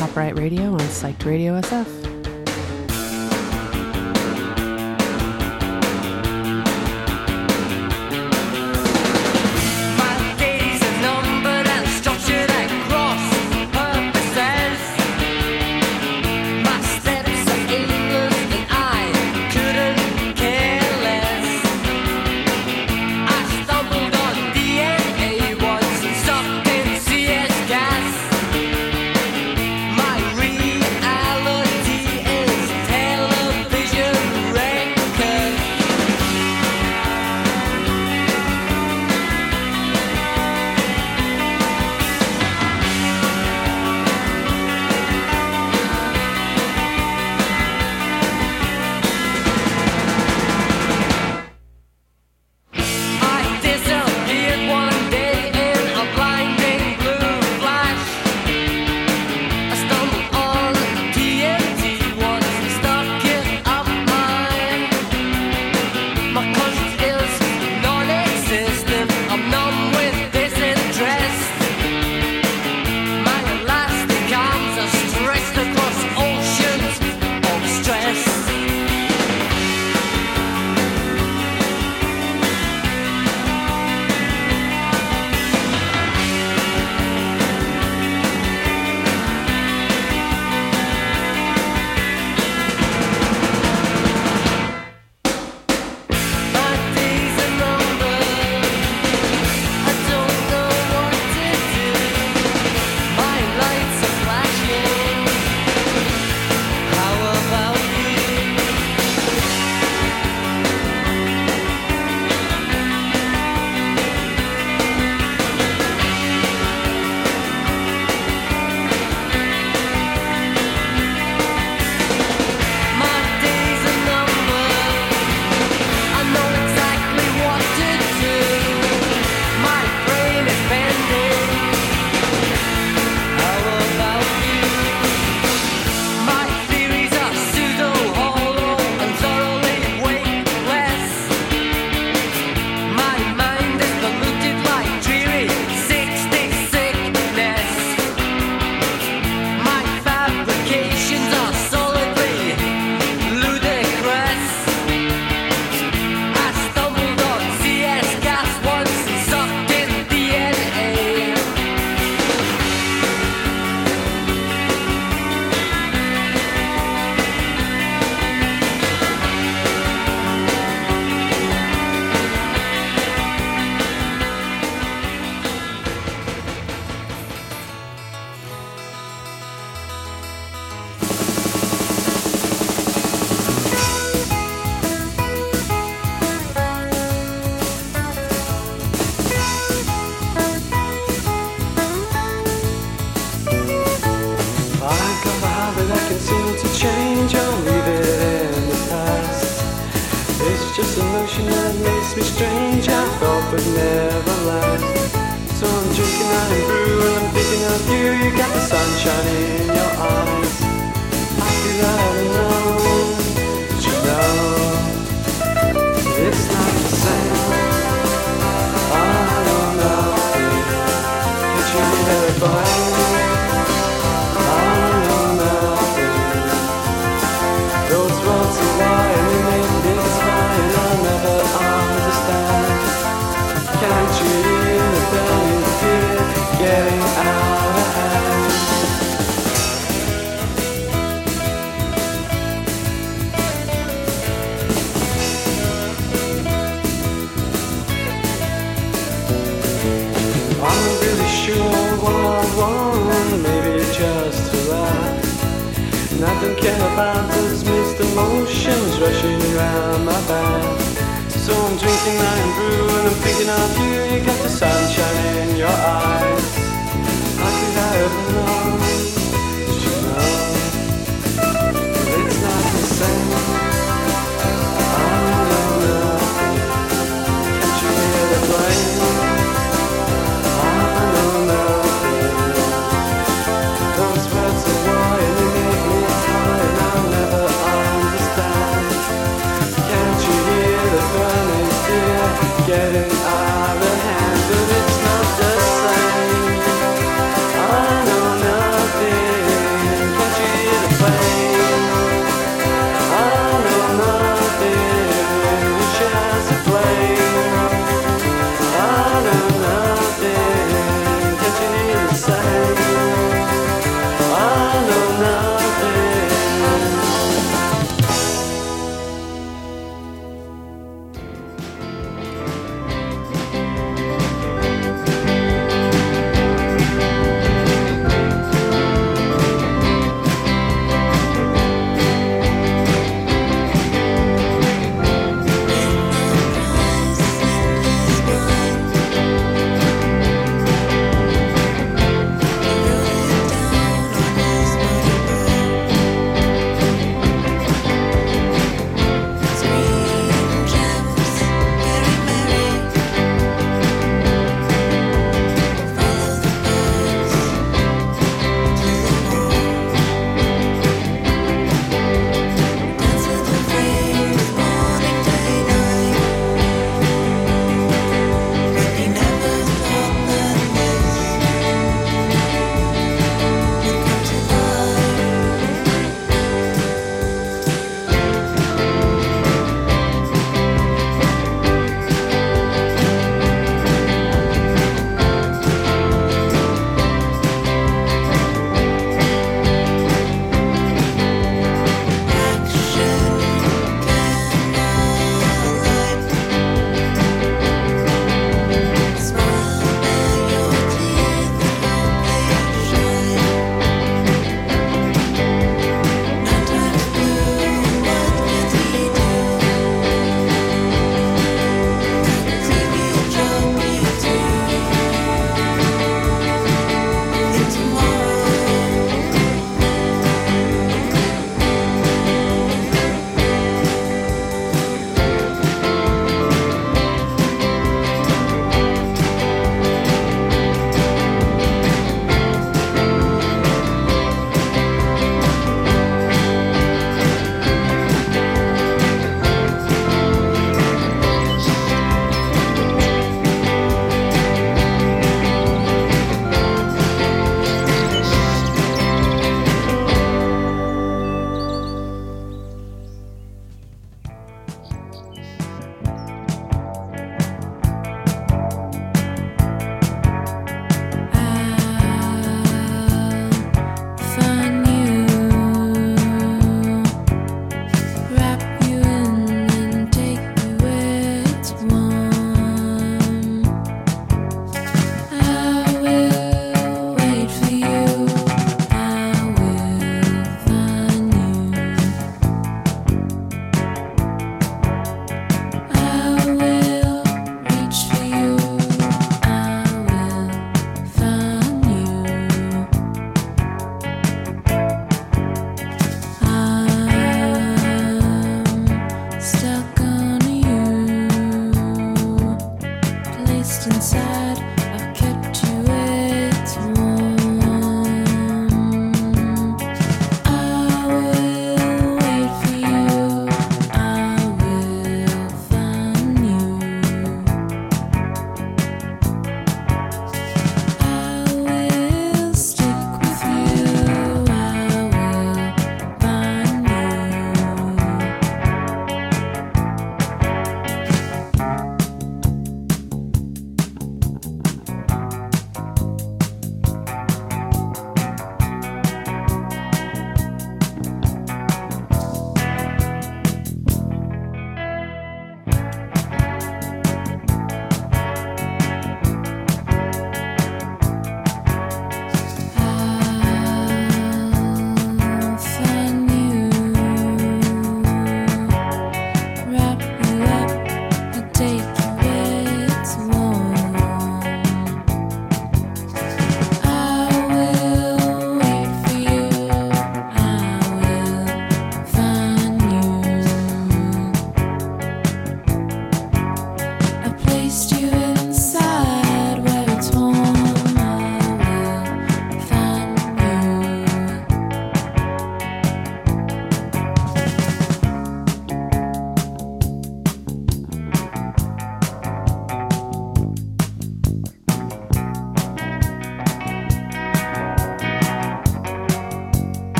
Pop 0.00 0.16
Riot 0.16 0.38
Radio 0.38 0.72
on 0.72 0.78
Psyched 0.78 1.26
Radio 1.26 1.60
SF. 1.60 1.99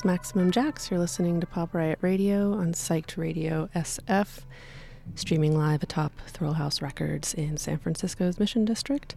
Is 0.00 0.04
Maximum 0.06 0.50
Jax. 0.50 0.90
You're 0.90 0.98
listening 0.98 1.40
to 1.40 1.46
Pop 1.46 1.74
Riot 1.74 1.98
Radio 2.00 2.54
on 2.54 2.72
Psyched 2.72 3.18
Radio 3.18 3.68
SF, 3.74 4.44
streaming 5.14 5.58
live 5.58 5.82
atop 5.82 6.12
Thrillhouse 6.26 6.80
Records 6.80 7.34
in 7.34 7.58
San 7.58 7.76
Francisco's 7.76 8.38
Mission 8.38 8.64
District. 8.64 9.14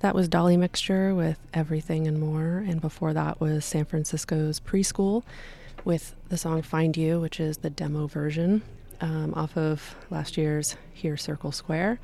That 0.00 0.14
was 0.14 0.28
Dolly 0.28 0.58
Mixture 0.58 1.14
with 1.14 1.38
Everything 1.54 2.06
and 2.06 2.20
More, 2.20 2.58
and 2.58 2.82
before 2.82 3.14
that 3.14 3.40
was 3.40 3.64
San 3.64 3.86
Francisco's 3.86 4.60
Preschool 4.60 5.22
with 5.86 6.14
the 6.28 6.36
song 6.36 6.60
Find 6.60 6.94
You, 6.98 7.18
which 7.18 7.40
is 7.40 7.56
the 7.58 7.70
demo 7.70 8.06
version 8.06 8.60
um, 9.00 9.32
off 9.32 9.56
of 9.56 9.96
last 10.10 10.36
year's 10.36 10.76
Here 10.92 11.16
Circle 11.16 11.52
Square. 11.52 11.98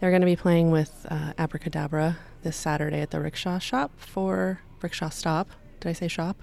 They're 0.00 0.10
going 0.10 0.22
to 0.22 0.26
be 0.26 0.36
playing 0.36 0.70
with 0.70 1.04
uh, 1.10 1.34
Abracadabra 1.36 2.16
this 2.44 2.56
Saturday 2.56 3.02
at 3.02 3.10
the 3.10 3.20
Rickshaw 3.20 3.58
Shop 3.58 3.90
for 3.98 4.60
Rickshaw 4.80 5.10
Stop. 5.10 5.50
Did 5.80 5.90
I 5.90 5.92
say 5.92 6.08
shop? 6.08 6.40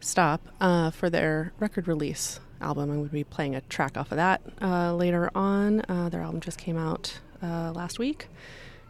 Stop 0.00 0.48
uh, 0.60 0.90
for 0.90 1.10
their 1.10 1.52
record 1.58 1.88
release 1.88 2.38
album. 2.60 2.90
I'm 2.90 2.96
going 2.98 3.08
to 3.08 3.12
be 3.12 3.24
playing 3.24 3.56
a 3.56 3.60
track 3.62 3.96
off 3.96 4.12
of 4.12 4.16
that 4.16 4.40
uh, 4.62 4.94
later 4.94 5.30
on. 5.34 5.82
Uh, 5.88 6.08
their 6.08 6.20
album 6.22 6.40
just 6.40 6.58
came 6.58 6.76
out 6.76 7.18
uh, 7.42 7.72
last 7.72 7.98
week, 7.98 8.28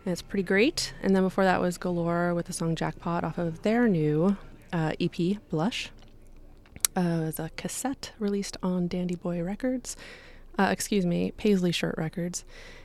and 0.05 0.13
it's 0.13 0.23
pretty 0.23 0.43
great. 0.43 0.93
And 1.03 1.17
then 1.17 1.23
before 1.23 1.45
that 1.45 1.61
was 1.61 1.79
Galore 1.79 2.35
with 2.35 2.47
the 2.47 2.53
song 2.53 2.75
Jackpot 2.77 3.25
off 3.25 3.39
of 3.39 3.63
their 3.63 3.89
new 3.89 4.37
uh, 4.73 4.93
EP, 5.01 5.39
Blush. 5.49 5.91
Uh, 6.95 7.01
it 7.01 7.25
was 7.25 7.39
a 7.39 7.51
cassette 7.57 8.13
released 8.19 8.59
on 8.63 8.87
Dandy 8.87 9.15
Boy 9.15 9.43
Records. 9.43 9.97
excuse 10.59 11.07
me, 11.07 11.31
Paisley 11.33 11.73
Shirt 11.73 11.95
Records. 11.97 12.45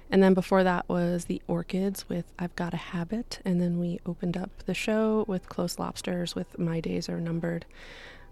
And 0.09 0.21
then 0.21 0.33
before 0.33 0.63
that 0.63 0.87
was 0.87 1.25
the 1.25 1.41
Orchids 1.47 2.07
with 2.07 2.25
I've 2.37 2.55
Got 2.55 2.73
a 2.73 2.77
Habit. 2.77 3.39
And 3.43 3.59
then 3.59 3.79
we 3.79 3.99
opened 4.05 4.37
up 4.37 4.51
the 4.65 4.75
show 4.75 5.25
with 5.27 5.49
Close 5.49 5.79
Lobsters 5.79 6.35
with 6.35 6.59
My 6.59 6.79
Days 6.79 7.09
Are 7.09 7.19
Numbered. 7.19 7.65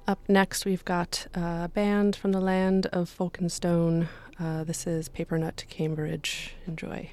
Up 0.08 0.20
next, 0.28 0.66
we've 0.66 0.84
got 0.84 1.28
a 1.34 1.70
band 1.74 2.16
from 2.16 2.32
the 2.34 2.42
land 2.42 2.88
of 2.88 3.08
Folkestone. 3.08 4.10
Uh, 4.40 4.64
this 4.64 4.86
is 4.86 5.08
Papernut 5.08 5.68
Cambridge. 5.70 6.56
Enjoy. 6.68 7.12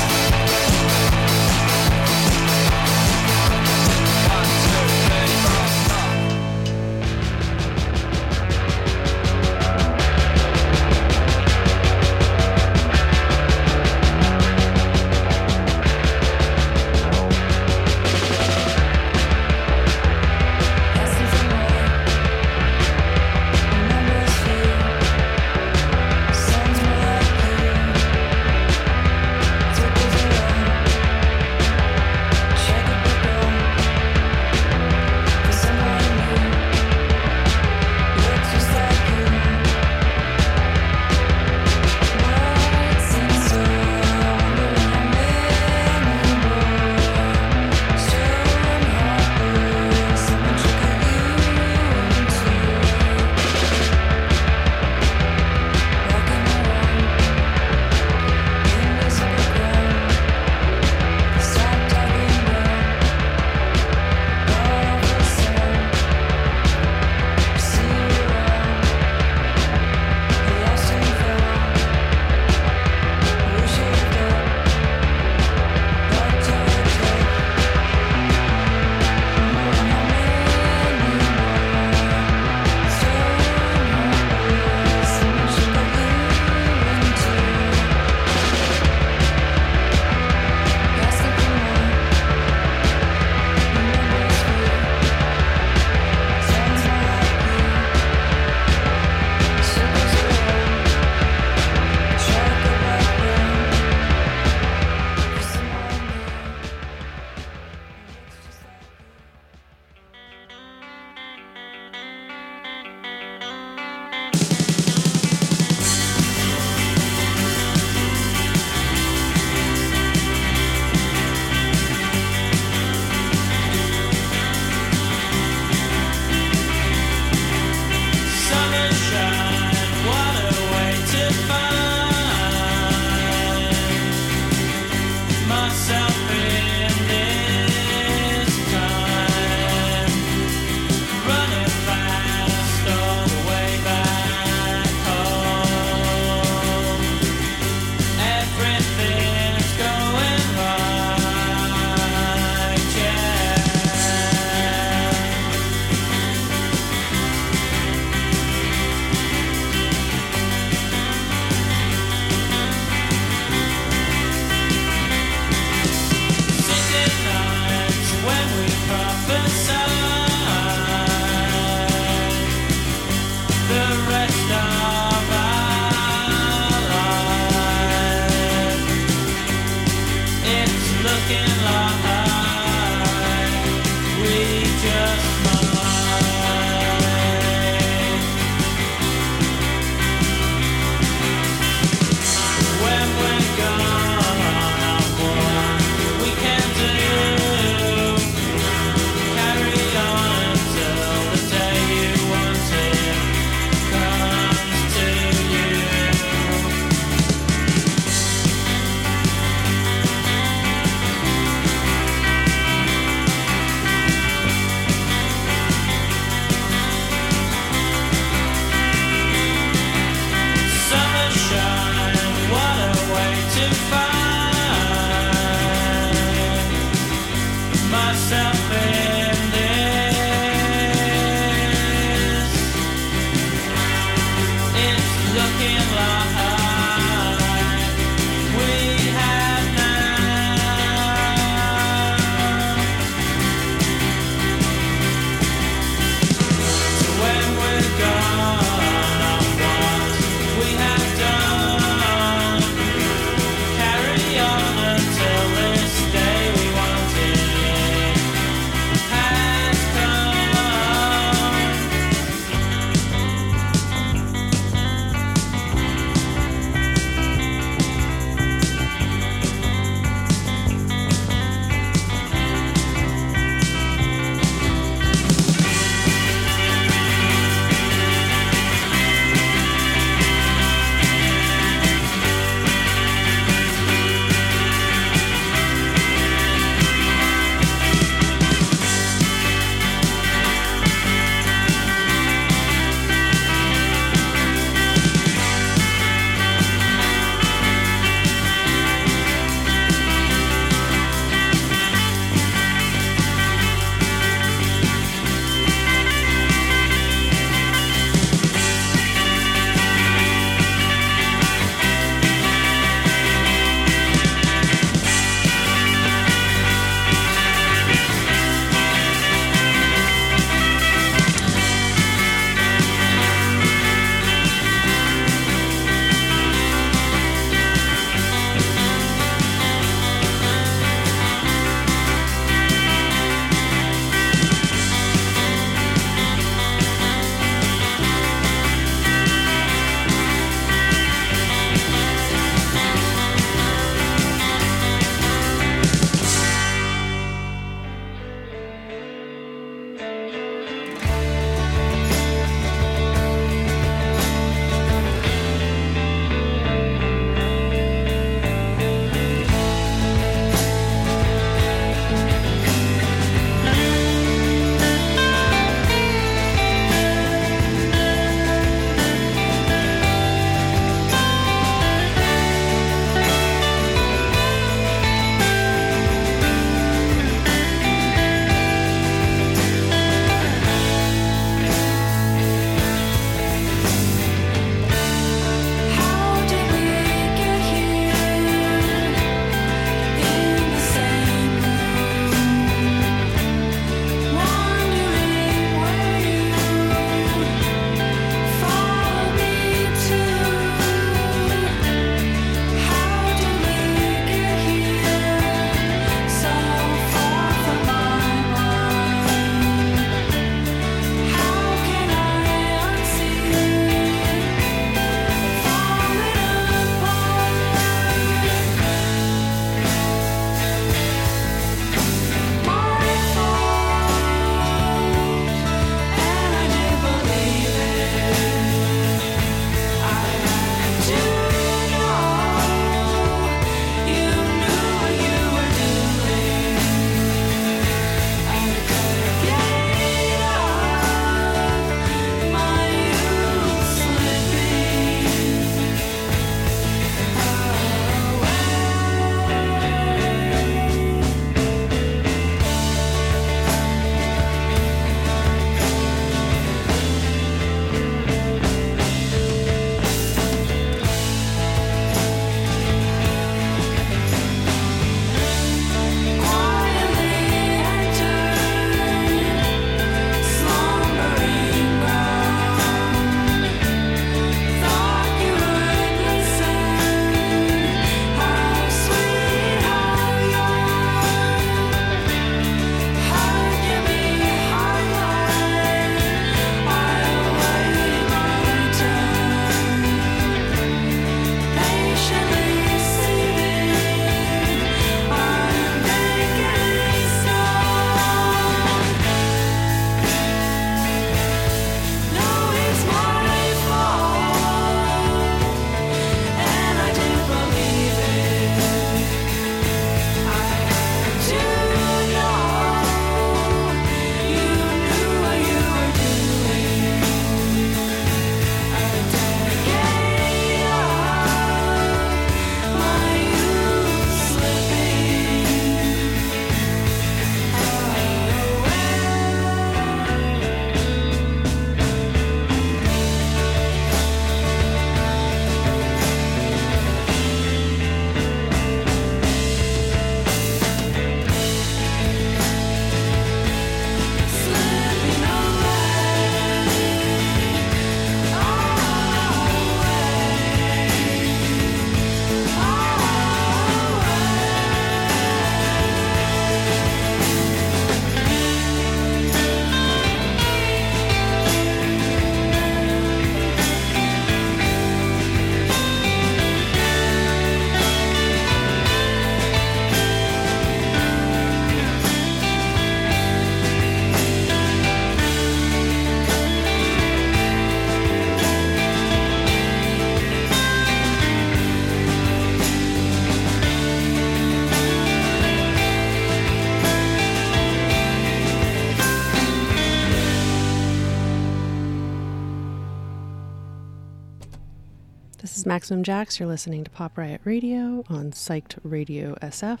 Maximum 595.96 596.22
Jax. 596.22 596.60
You're 596.60 596.68
listening 596.68 597.04
to 597.04 597.10
Pop 597.10 597.38
Riot 597.38 597.62
Radio 597.64 598.22
on 598.28 598.50
Psyched 598.50 598.98
Radio 599.02 599.54
SF. 599.62 600.00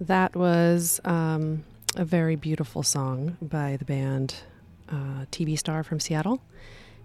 That 0.00 0.34
was 0.34 1.02
um, 1.04 1.64
a 1.96 2.04
very 2.06 2.34
beautiful 2.34 2.82
song 2.82 3.36
by 3.42 3.76
the 3.76 3.84
band 3.84 4.36
uh, 4.88 5.26
TV 5.30 5.58
Star 5.58 5.84
from 5.84 6.00
Seattle. 6.00 6.40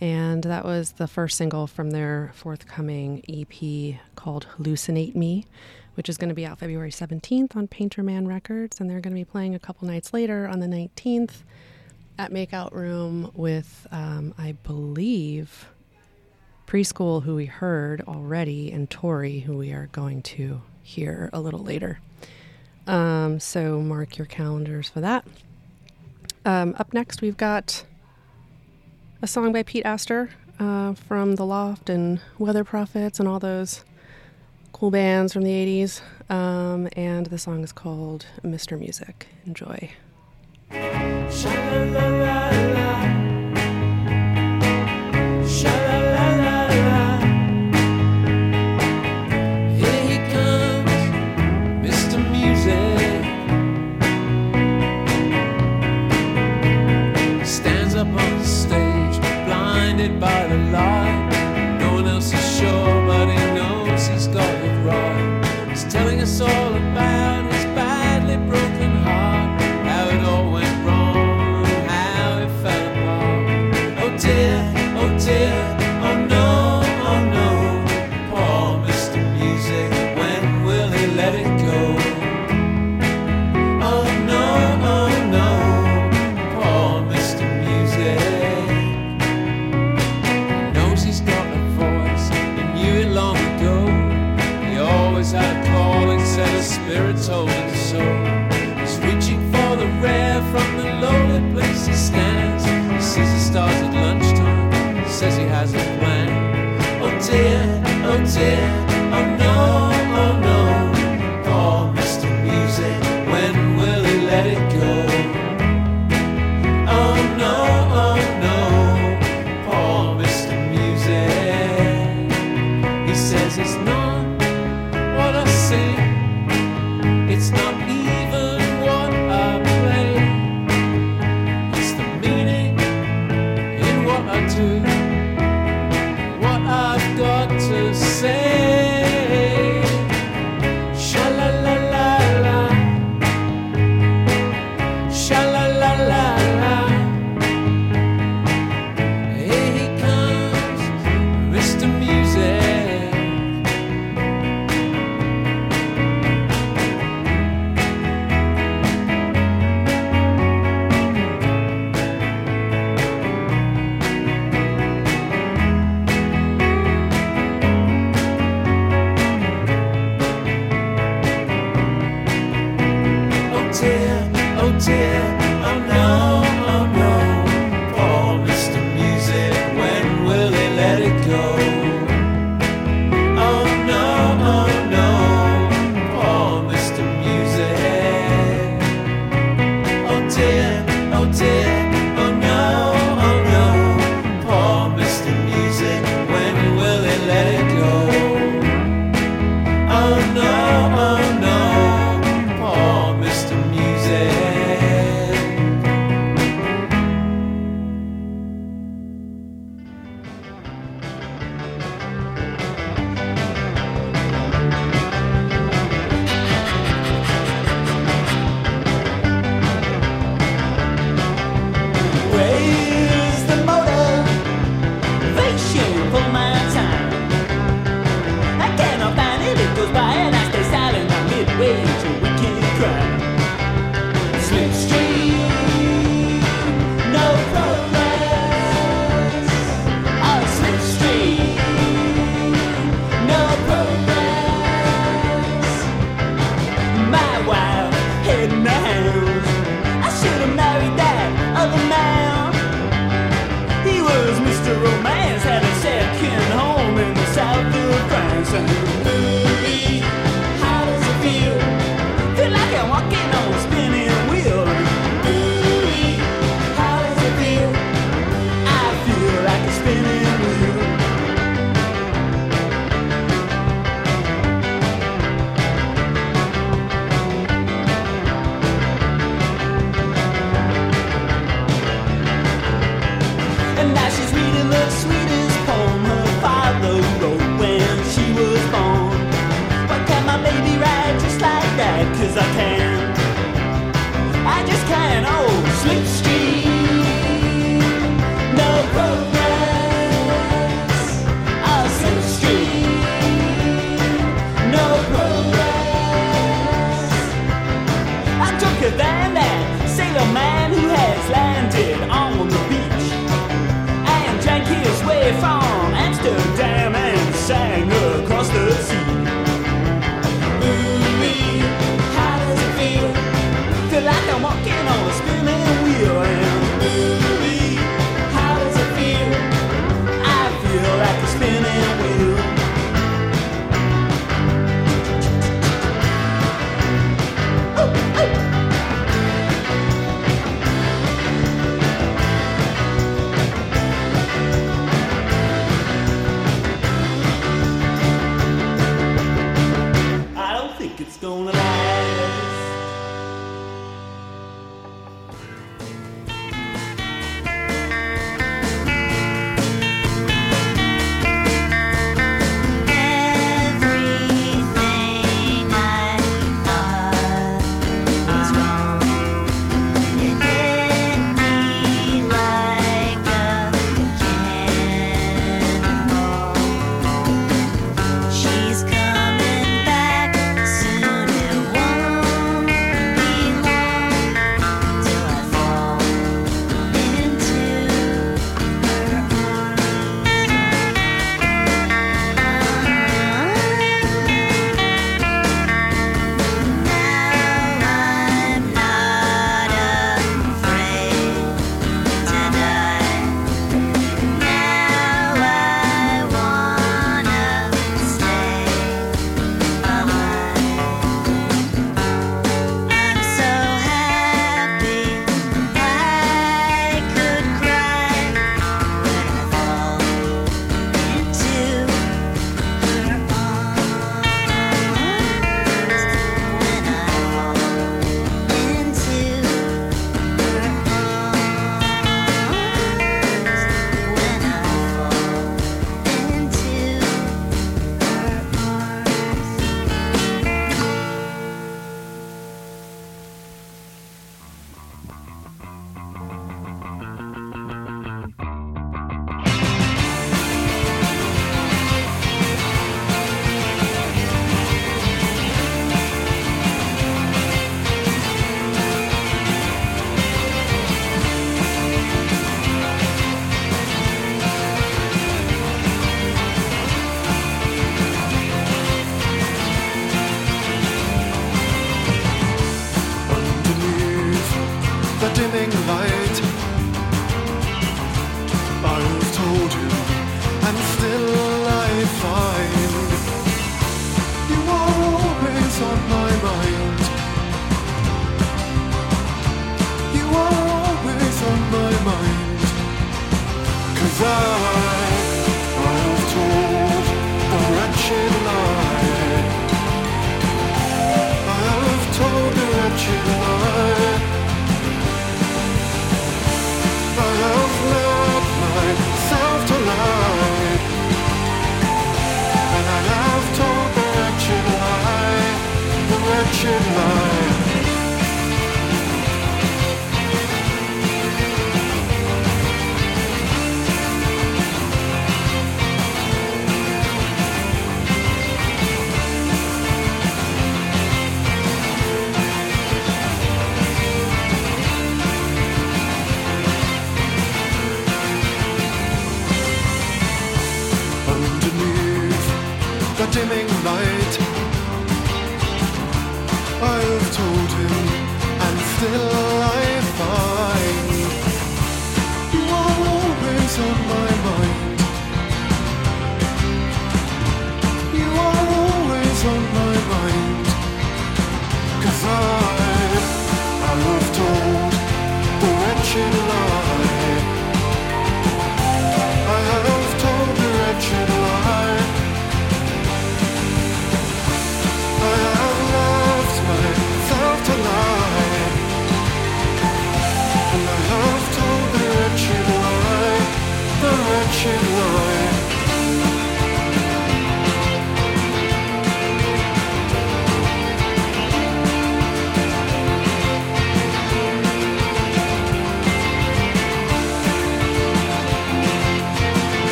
And 0.00 0.44
that 0.44 0.64
was 0.64 0.92
the 0.92 1.08
first 1.08 1.36
single 1.36 1.66
from 1.66 1.90
their 1.90 2.30
forthcoming 2.36 3.20
EP 3.28 3.98
called 4.14 4.46
Hallucinate 4.56 5.16
Me, 5.16 5.44
which 5.94 6.08
is 6.08 6.16
going 6.16 6.28
to 6.28 6.36
be 6.36 6.46
out 6.46 6.60
February 6.60 6.92
17th 6.92 7.56
on 7.56 7.66
Painter 7.66 8.04
Man 8.04 8.28
Records. 8.28 8.78
And 8.78 8.88
they're 8.88 9.00
going 9.00 9.16
to 9.16 9.20
be 9.20 9.24
playing 9.24 9.56
a 9.56 9.58
couple 9.58 9.88
nights 9.88 10.14
later 10.14 10.46
on 10.46 10.60
the 10.60 10.68
19th 10.68 11.42
at 12.16 12.30
Makeout 12.30 12.70
Room 12.70 13.32
with, 13.34 13.88
um, 13.90 14.34
I 14.38 14.52
believe, 14.52 15.66
Preschool, 16.72 17.22
who 17.24 17.34
we 17.34 17.44
heard 17.44 18.00
already, 18.08 18.72
and 18.72 18.88
Tori, 18.88 19.40
who 19.40 19.58
we 19.58 19.72
are 19.72 19.90
going 19.92 20.22
to 20.22 20.62
hear 20.82 21.28
a 21.30 21.38
little 21.38 21.60
later. 21.60 22.00
Um, 22.86 23.40
so 23.40 23.82
mark 23.82 24.16
your 24.16 24.26
calendars 24.26 24.88
for 24.88 25.02
that. 25.02 25.26
Um, 26.46 26.74
up 26.78 26.94
next, 26.94 27.20
we've 27.20 27.36
got 27.36 27.84
a 29.20 29.26
song 29.26 29.52
by 29.52 29.64
Pete 29.64 29.84
Astor 29.84 30.30
uh, 30.58 30.94
from 30.94 31.36
The 31.36 31.44
Loft 31.44 31.90
and 31.90 32.22
Weather 32.38 32.64
Prophets 32.64 33.20
and 33.20 33.28
all 33.28 33.38
those 33.38 33.84
cool 34.72 34.90
bands 34.90 35.34
from 35.34 35.42
the 35.42 35.50
80s. 35.50 36.00
Um, 36.30 36.88
and 36.96 37.26
the 37.26 37.36
song 37.36 37.62
is 37.64 37.72
called 37.72 38.24
Mr. 38.42 38.78
Music. 38.78 39.26
Enjoy. 39.44 39.90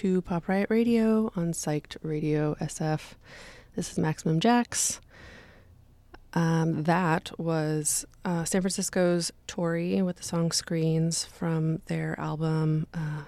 To 0.00 0.22
Pop 0.22 0.48
Riot 0.48 0.70
Radio 0.70 1.30
on 1.36 1.52
Psyched 1.52 1.98
Radio 2.02 2.54
SF. 2.54 3.16
This 3.76 3.92
is 3.92 3.98
Maximum 3.98 4.40
Jax. 4.40 4.98
Um, 6.32 6.84
that 6.84 7.38
was 7.38 8.06
uh, 8.24 8.44
San 8.44 8.62
Francisco's 8.62 9.30
Tori 9.46 10.00
with 10.00 10.16
the 10.16 10.22
song 10.22 10.52
Screens 10.52 11.26
from 11.26 11.82
their 11.84 12.18
album 12.18 12.86
uh, 12.94 13.24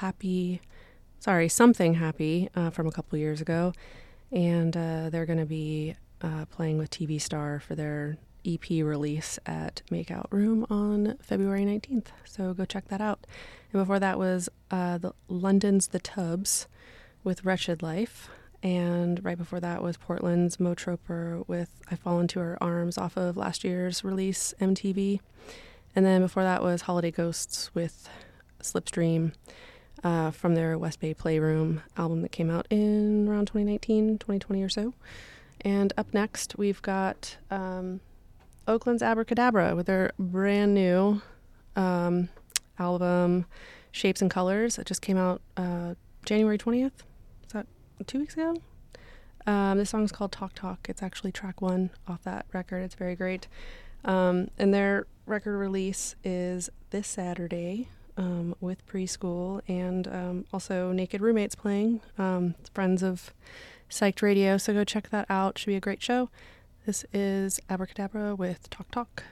Happy, 0.00 0.60
sorry, 1.18 1.48
Something 1.48 1.94
Happy 1.94 2.50
uh, 2.54 2.68
from 2.68 2.86
a 2.86 2.92
couple 2.92 3.18
years 3.18 3.40
ago. 3.40 3.72
And 4.30 4.76
uh, 4.76 5.08
they're 5.08 5.24
going 5.24 5.38
to 5.38 5.46
be 5.46 5.96
uh, 6.20 6.44
playing 6.44 6.76
with 6.76 6.90
TV 6.90 7.18
Star 7.18 7.58
for 7.58 7.74
their 7.74 8.18
EP 8.44 8.68
release 8.68 9.38
at 9.46 9.80
Makeout 9.90 10.26
Room 10.30 10.66
on 10.68 11.16
February 11.22 11.64
19th. 11.64 12.08
So 12.26 12.52
go 12.52 12.66
check 12.66 12.88
that 12.88 13.00
out. 13.00 13.26
And 13.72 13.80
before 13.80 13.98
that 13.98 14.18
was 14.18 14.48
uh, 14.70 14.98
the 14.98 15.12
London's 15.28 15.88
The 15.88 15.98
Tubs 15.98 16.66
with 17.24 17.44
Wretched 17.44 17.82
Life. 17.82 18.28
And 18.62 19.24
right 19.24 19.38
before 19.38 19.60
that 19.60 19.82
was 19.82 19.96
Portland's 19.96 20.60
Mo 20.60 20.74
Troper 20.74 21.46
with 21.48 21.80
I 21.90 21.96
Fall 21.96 22.20
Into 22.20 22.38
Her 22.38 22.56
Arms 22.62 22.96
off 22.96 23.16
of 23.16 23.36
last 23.36 23.64
year's 23.64 24.04
release, 24.04 24.54
MTV. 24.60 25.20
And 25.96 26.06
then 26.06 26.20
before 26.20 26.44
that 26.44 26.62
was 26.62 26.82
Holiday 26.82 27.10
Ghosts 27.10 27.74
with 27.74 28.08
Slipstream 28.62 29.32
uh, 30.04 30.30
from 30.30 30.54
their 30.54 30.78
West 30.78 31.00
Bay 31.00 31.14
Playroom 31.14 31.82
album 31.96 32.22
that 32.22 32.32
came 32.32 32.50
out 32.50 32.66
in 32.70 33.28
around 33.28 33.46
2019, 33.46 34.18
2020 34.18 34.62
or 34.62 34.68
so. 34.68 34.94
And 35.62 35.92
up 35.96 36.12
next, 36.12 36.56
we've 36.56 36.82
got 36.82 37.36
um, 37.50 38.00
Oakland's 38.66 39.02
Abracadabra 39.02 39.74
with 39.74 39.86
their 39.86 40.12
brand 40.18 40.74
new 40.74 41.20
um, 41.76 42.28
album, 42.78 43.46
Shapes 43.90 44.22
and 44.22 44.30
Colors. 44.30 44.78
It 44.78 44.86
just 44.86 45.02
came 45.02 45.16
out 45.16 45.40
uh, 45.56 45.94
January 46.24 46.58
20th. 46.58 46.92
Is 47.46 47.52
that 47.52 47.66
two 48.06 48.18
weeks 48.20 48.34
ago? 48.34 48.56
Um, 49.46 49.78
this 49.78 49.90
song 49.90 50.04
is 50.04 50.12
called 50.12 50.32
Talk 50.32 50.54
Talk. 50.54 50.86
It's 50.88 51.02
actually 51.02 51.32
track 51.32 51.60
one 51.60 51.90
off 52.06 52.22
that 52.24 52.46
record. 52.52 52.82
It's 52.82 52.94
very 52.94 53.16
great. 53.16 53.48
Um, 54.04 54.48
and 54.58 54.72
their 54.72 55.06
record 55.26 55.56
release 55.56 56.14
is 56.24 56.70
this 56.90 57.08
Saturday 57.08 57.88
um, 58.16 58.54
with 58.60 58.86
preschool 58.86 59.62
and 59.68 60.08
um, 60.08 60.44
also 60.52 60.92
Naked 60.92 61.20
Roommates 61.20 61.54
playing. 61.54 62.00
Um, 62.18 62.54
friends 62.72 63.02
of 63.02 63.32
Psyched 63.90 64.22
Radio. 64.22 64.56
So 64.58 64.72
go 64.72 64.84
check 64.84 65.10
that 65.10 65.26
out. 65.28 65.58
Should 65.58 65.66
be 65.66 65.76
a 65.76 65.80
great 65.80 66.02
show. 66.02 66.30
This 66.86 67.04
is 67.12 67.60
Abracadabra 67.68 68.34
with 68.34 68.68
Talk 68.70 68.90
Talk. 68.90 69.24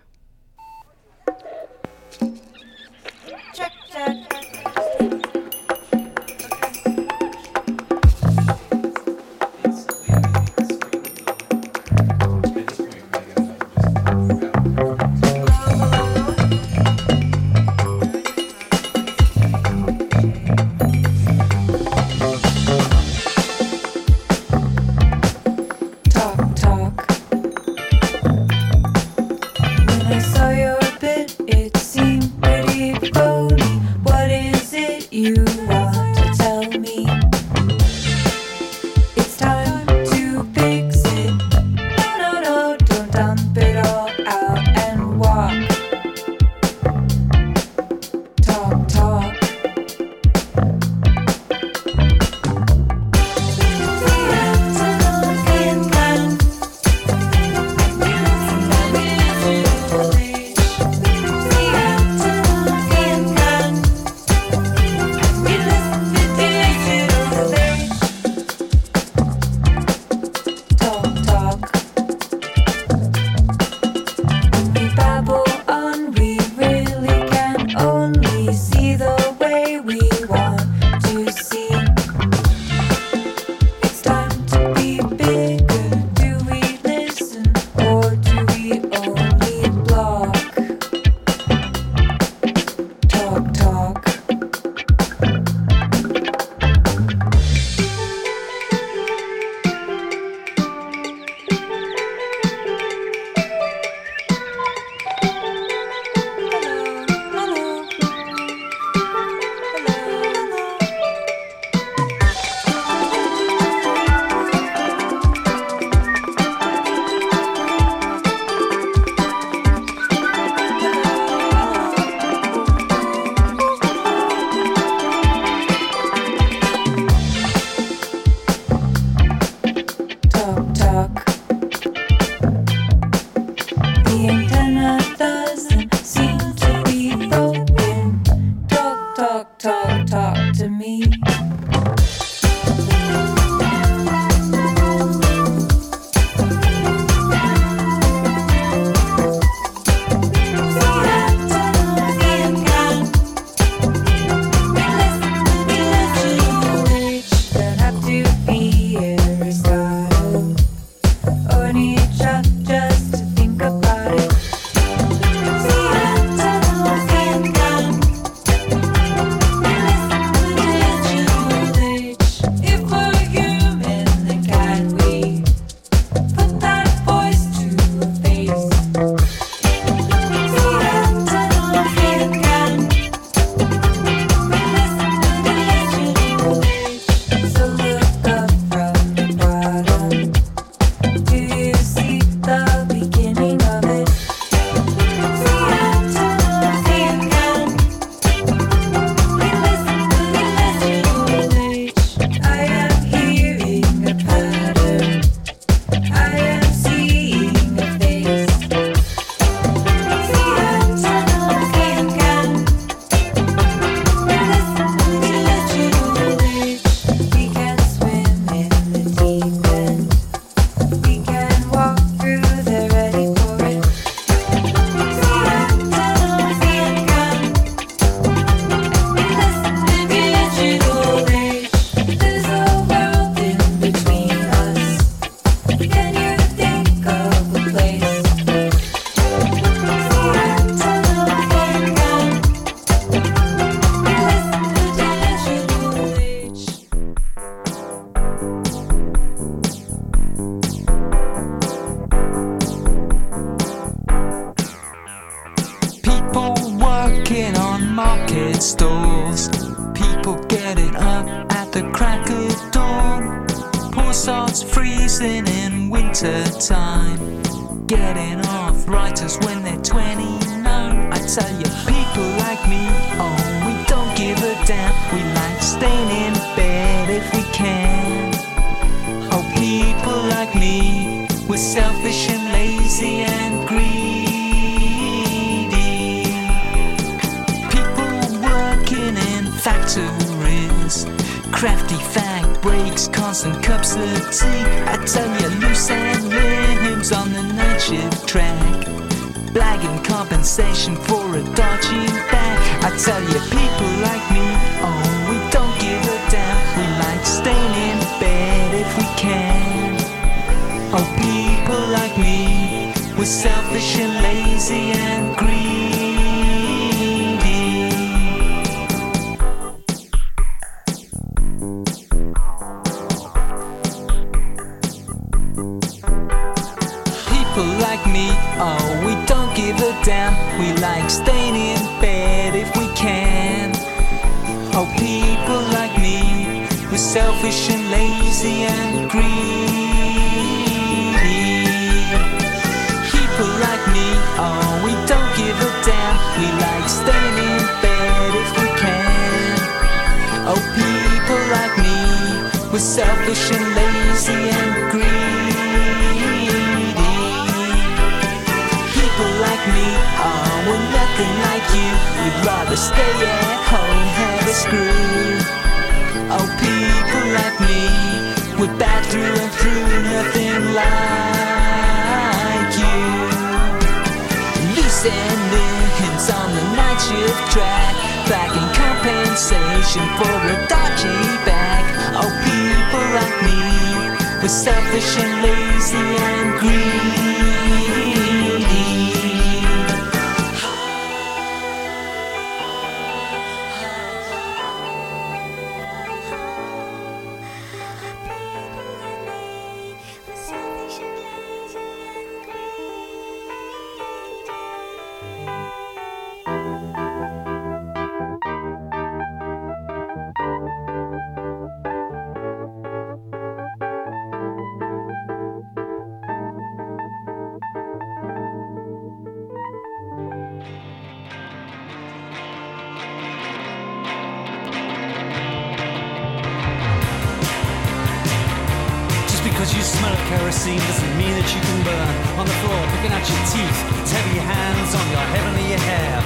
Your 433.31 433.45
teeth, 433.47 433.81
heavy 434.11 434.39
hands 434.43 434.91
on 434.95 435.07
your 435.11 435.27
heavenly 435.31 435.79
hair. 435.79 436.19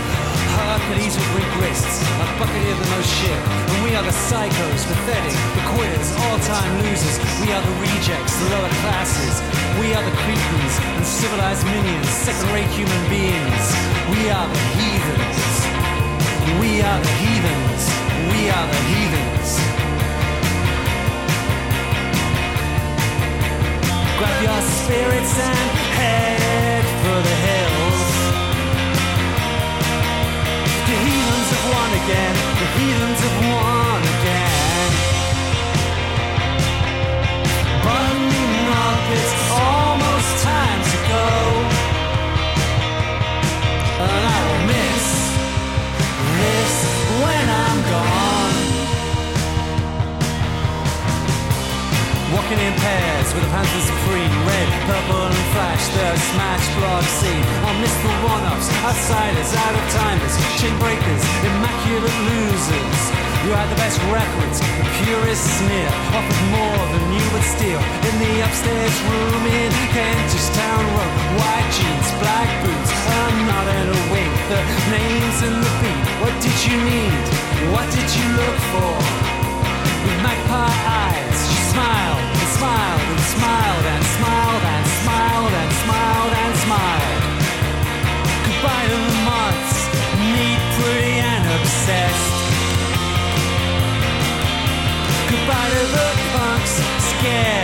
Hercules 0.55 1.15
with 1.19 1.31
weak 1.35 1.53
wrists, 1.61 2.01
a 2.23 2.27
bucketeer 2.39 2.77
the 2.79 2.89
most 2.95 3.11
shit. 3.21 3.41
And 3.71 3.79
we 3.85 3.95
are 3.99 4.03
the 4.03 4.15
psychos, 4.15 4.83
pathetic, 4.87 5.35
the 5.59 5.65
quitters, 5.75 6.09
all-time 6.25 6.73
losers. 6.83 7.19
We 7.43 7.53
are 7.53 7.61
the 7.61 7.77
rejects, 7.83 8.35
the 8.39 8.49
lower 8.55 8.73
classes. 8.83 9.35
We 9.81 9.93
are 9.93 10.05
the 10.05 10.15
cretins 10.23 10.75
and 10.97 11.05
civilized 11.05 11.67
minions, 11.67 12.09
second-rate 12.09 12.71
human 12.73 13.03
beings. 13.11 13.65
We 14.15 14.31
are 14.31 14.47
the 14.47 14.65
heathens. 14.79 15.55
We 16.63 16.81
are 16.83 17.01
the 17.03 17.15
heathens. 17.23 17.83
We 18.31 18.41
are 18.55 18.67
the 18.71 18.83
heathens. 18.95 19.51
Grab 24.19 24.37
your 24.47 24.61
spirits 24.63 25.35
and 25.39 25.71
head 25.99 26.44
again. 32.05 32.35
The 32.61 32.67
heathens 32.77 33.21
have 33.21 33.37
won 33.49 34.14
Walking 52.45 52.61
in 52.61 52.77
pairs 52.77 53.33
with 53.33 53.41
the 53.41 53.49
Panthers 53.57 53.89
supreme 53.89 54.29
Red, 54.45 54.69
purple 54.85 55.17
and 55.17 55.45
flash, 55.57 55.81
the 55.97 56.13
smash 56.29 56.67
block 56.77 57.01
scene 57.09 57.41
I'll 57.65 57.81
miss 57.81 57.97
the 58.05 58.13
one-offs, 58.21 58.69
outsiders, 58.85 59.49
out 59.57 59.73
of 59.73 59.85
timers 59.97 60.37
Chin 60.61 60.77
breakers, 60.77 61.25
immaculate 61.41 62.21
losers 62.29 63.01
You 63.49 63.57
had 63.57 63.65
the 63.73 63.81
best 63.81 63.97
records, 64.13 64.61
the 64.61 64.85
purest 64.93 65.41
sneer 65.57 65.89
Offered 66.13 66.45
more 66.53 66.85
than 66.93 67.17
you 67.17 67.25
would 67.33 67.49
steal 67.49 67.81
In 67.81 68.15
the 68.21 68.35
upstairs 68.45 68.97
room 69.09 69.43
in 69.49 69.73
Kentish 69.97 70.49
Town 70.53 70.85
Road 71.01 71.17
White 71.41 71.69
jeans, 71.73 72.09
black 72.21 72.51
boots, 72.61 72.93
I'm 73.25 73.39
not 73.49 73.67
in 73.73 73.87
a 73.89 74.01
wink 74.13 74.33
The 74.53 74.61
names 74.93 75.39
and 75.49 75.57
the 75.65 75.73
beat, 75.81 76.07
what 76.21 76.37
did 76.45 76.59
you 76.69 76.77
need? 76.77 77.25
What 77.73 77.89
did 77.89 78.09
you 78.13 78.27
look 78.37 78.59
for? 78.77 79.25
with 80.05 80.21
magpie 80.21 80.77
eyes. 80.85 81.34
Smiled 81.75 82.21
and 82.21 82.51
smiled 82.55 83.01
and 83.03 83.21
smiled 83.35 83.85
and 83.85 84.07
smiled 84.07 84.63
and 84.63 84.87
smiled 85.03 85.55
and 85.59 85.73
smiled 85.83 86.33
and 86.43 86.55
smiled. 86.63 87.23
Goodbye 88.47 88.87
to 88.91 88.99
the 89.11 89.19
months, 89.27 89.77
neat, 90.23 90.63
pretty, 90.79 91.19
and 91.19 91.45
obsessed. 91.59 92.35
Goodbye 95.27 95.71
to 95.75 95.83
the 95.97 96.09
punks, 96.31 96.75
scared, 97.11 97.64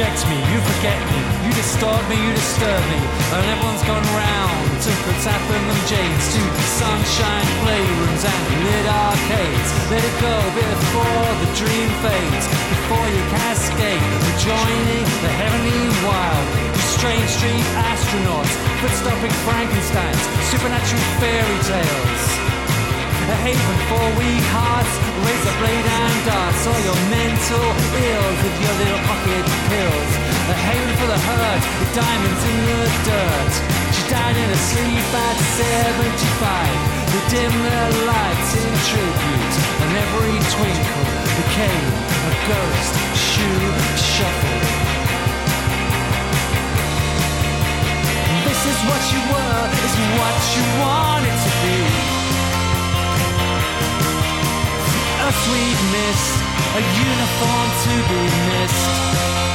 reject 0.00 0.24
me, 0.32 0.36
you 0.48 0.58
forget 0.64 0.96
me, 1.12 1.20
you 1.44 1.52
distort 1.52 2.00
me, 2.08 2.16
you 2.16 2.32
disturb 2.32 2.82
me. 2.88 3.00
And 3.36 3.44
everyone's 3.52 3.84
gone 3.84 4.00
round 4.16 4.64
to 4.80 4.90
tap 5.20 5.44
and 5.52 5.64
them 5.68 5.82
jades 5.92 6.26
to 6.32 6.40
the 6.40 6.66
sunshine 6.80 7.48
playrooms 7.60 8.24
and 8.24 8.42
lit 8.64 8.86
arcades. 8.88 9.70
Let 9.92 10.00
it 10.00 10.16
go 10.24 10.36
before 10.56 11.28
the 11.44 11.48
dream 11.52 11.90
fades, 12.00 12.46
before 12.48 13.06
you 13.12 13.22
cascade, 13.28 14.00
joining 14.40 15.04
the 15.20 15.32
heavenly 15.36 15.84
wild. 16.08 16.48
Strange 16.96 17.28
street 17.28 17.66
astronauts, 17.92 18.56
foot 18.80 18.94
stomping 18.96 19.36
Frankensteins, 19.44 20.24
supernatural 20.48 21.04
fairy 21.20 21.58
tales. 21.68 22.49
A 23.30 23.36
haven 23.46 23.78
for 23.86 24.06
weak 24.18 24.42
hearts, 24.50 24.90
razor 25.22 25.54
blade 25.62 25.86
and 25.86 26.18
darts, 26.26 26.66
all 26.66 26.80
your 26.82 26.98
mental 27.14 27.62
ills 27.62 28.38
with 28.42 28.56
your 28.58 28.74
little 28.74 29.02
pocket 29.06 29.46
pills. 29.70 30.12
A 30.50 30.56
haven 30.66 30.90
for 30.98 31.06
the 31.06 31.20
hurt, 31.30 31.62
with 31.78 31.94
diamonds 31.94 32.42
in 32.42 32.58
the 32.66 32.82
dirt. 33.06 33.54
She 33.94 34.02
died 34.10 34.34
in 34.34 34.50
her 34.50 34.62
sleep 34.74 35.14
at 35.14 35.38
75. 35.46 36.74
They 37.14 37.22
dim 37.30 37.54
their 37.54 37.90
lights 38.10 38.50
in 38.58 38.74
tribute, 38.90 39.54
and 39.78 39.90
every 39.94 40.34
twinkle 40.50 41.06
became 41.38 41.86
a 42.26 42.32
ghost 42.50 42.94
shoe 43.14 43.62
shuffle. 43.94 44.58
This 48.42 48.60
is 48.74 48.78
what 48.90 49.02
you 49.14 49.22
were, 49.30 49.62
is 49.86 49.94
what 50.18 50.38
you 50.50 50.64
wanted 50.82 51.36
to 51.46 51.52
be. 51.62 52.19
Sweet 55.32 55.78
mist, 55.92 56.34
a 56.74 56.80
uniform 56.80 57.68
to 57.84 57.92
be 58.08 58.22
missed. 58.48 59.49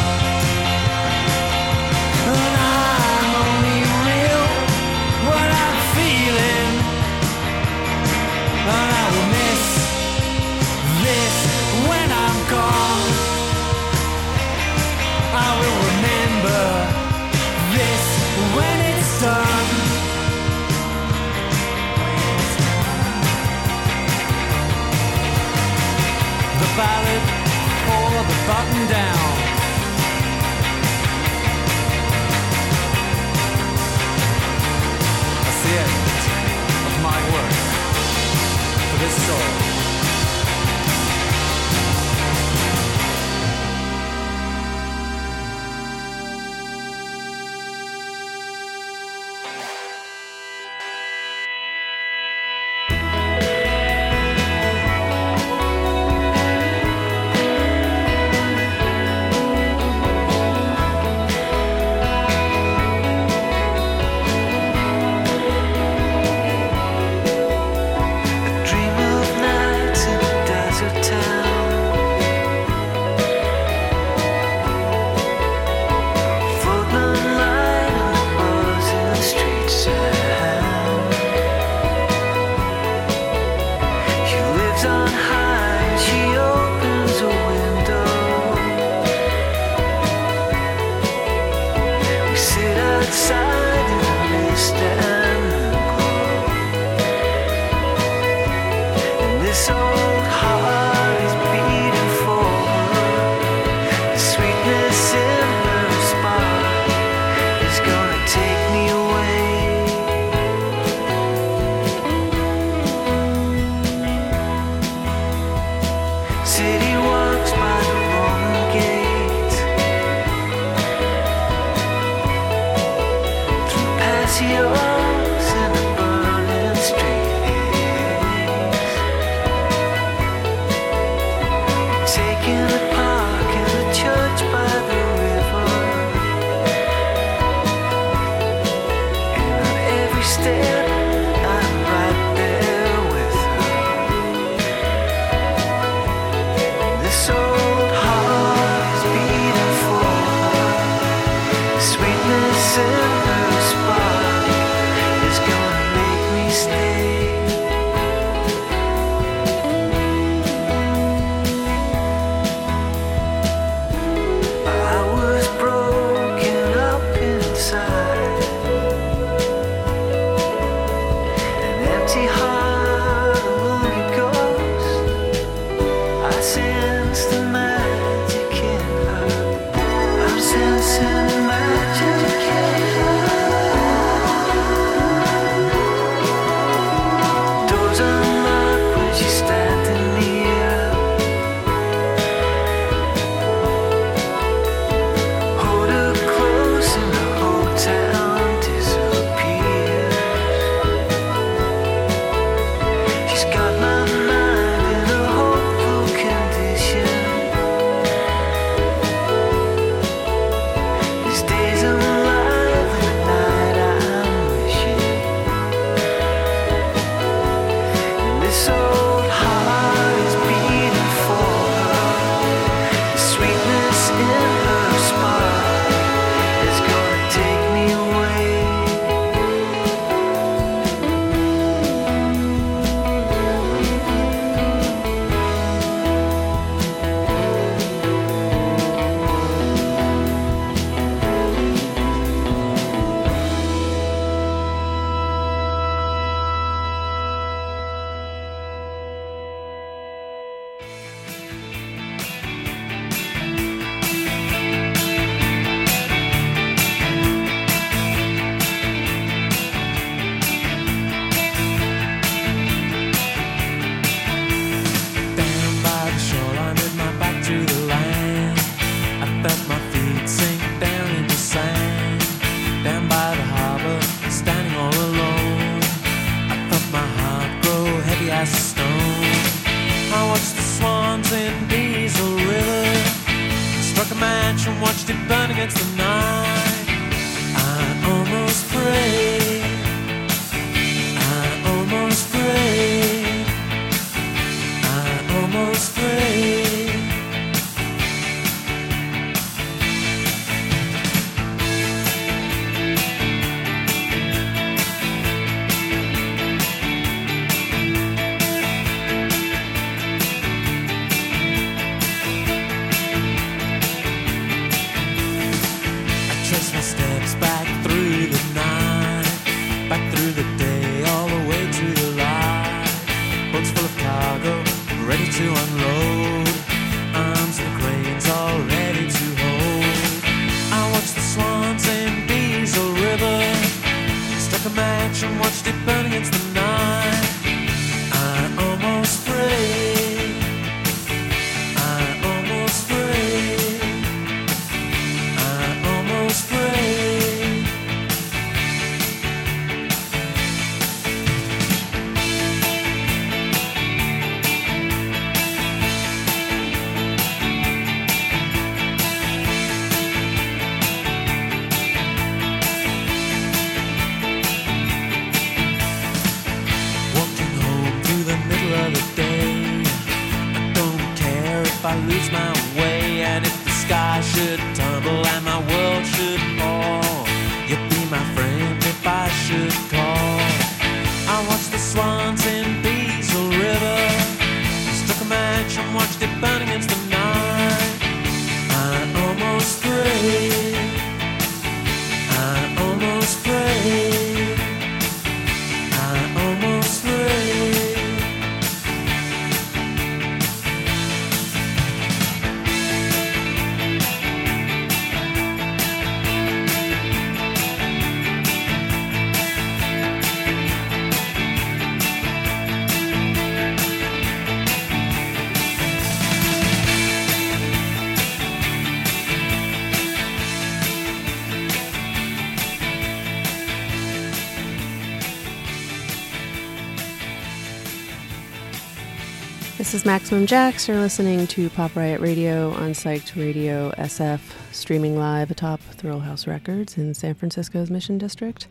Maximum 430.15 430.45
Jax. 430.45 430.87
You're 430.87 431.01
listening 431.01 431.45
to 431.47 431.69
Pop 431.71 431.93
Riot 431.93 432.21
Radio 432.21 432.71
on 432.71 432.91
Psyched 432.91 433.35
Radio 433.35 433.91
SF, 433.97 434.39
streaming 434.71 435.19
live 435.19 435.51
atop 435.51 435.81
Thrillhouse 435.97 436.47
Records 436.47 436.97
in 436.97 437.13
San 437.13 437.33
Francisco's 437.33 437.91
Mission 437.91 438.17
District. 438.17 438.69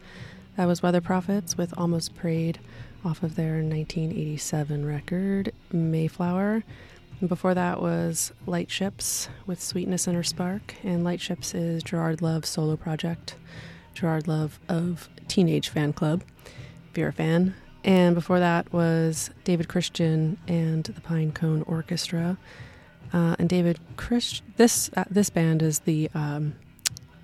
That 0.57 0.65
was 0.65 0.83
Weather 0.83 1.03
Prophets 1.03 1.59
with 1.59 1.75
Almost 1.77 2.17
Prayed 2.17 2.61
off 3.05 3.23
of 3.23 3.37
their 3.37 3.57
1987 3.57 4.87
record, 4.87 5.53
Mayflower. 5.71 6.65
And 7.21 7.29
before 7.29 7.53
that 7.53 7.83
was 7.83 8.33
Lightships 8.47 9.29
with 9.45 9.63
Sweetness 9.63 10.07
and 10.07 10.15
Inner 10.15 10.23
Spark. 10.23 10.75
And 10.83 11.05
Lightships 11.05 11.55
is 11.55 11.83
Gerard 11.83 12.23
Love's 12.23 12.49
solo 12.49 12.75
project. 12.75 13.37
Gerard 13.93 14.27
Love 14.27 14.59
of 14.67 15.11
Teenage 15.29 15.71
Fanclub, 15.71 16.23
if 16.91 16.97
you're 16.97 17.09
a 17.09 17.13
fan. 17.13 17.55
And 17.85 18.15
before 18.15 18.41
that 18.41 18.73
was 18.73 19.31
David 19.45 19.69
Christian 19.69 20.39
and 20.49 20.85
the 20.85 21.01
Pine 21.01 21.33
Cone 21.33 21.63
Orchestra. 21.63 22.39
Uh, 23.13 23.37
and 23.39 23.49
David 23.49 23.79
Christ 23.97 24.43
this 24.57 24.91
uh, 24.97 25.05
this 25.11 25.31
band 25.31 25.63
is 25.63 25.81
the 25.81 26.11
um, 26.15 26.55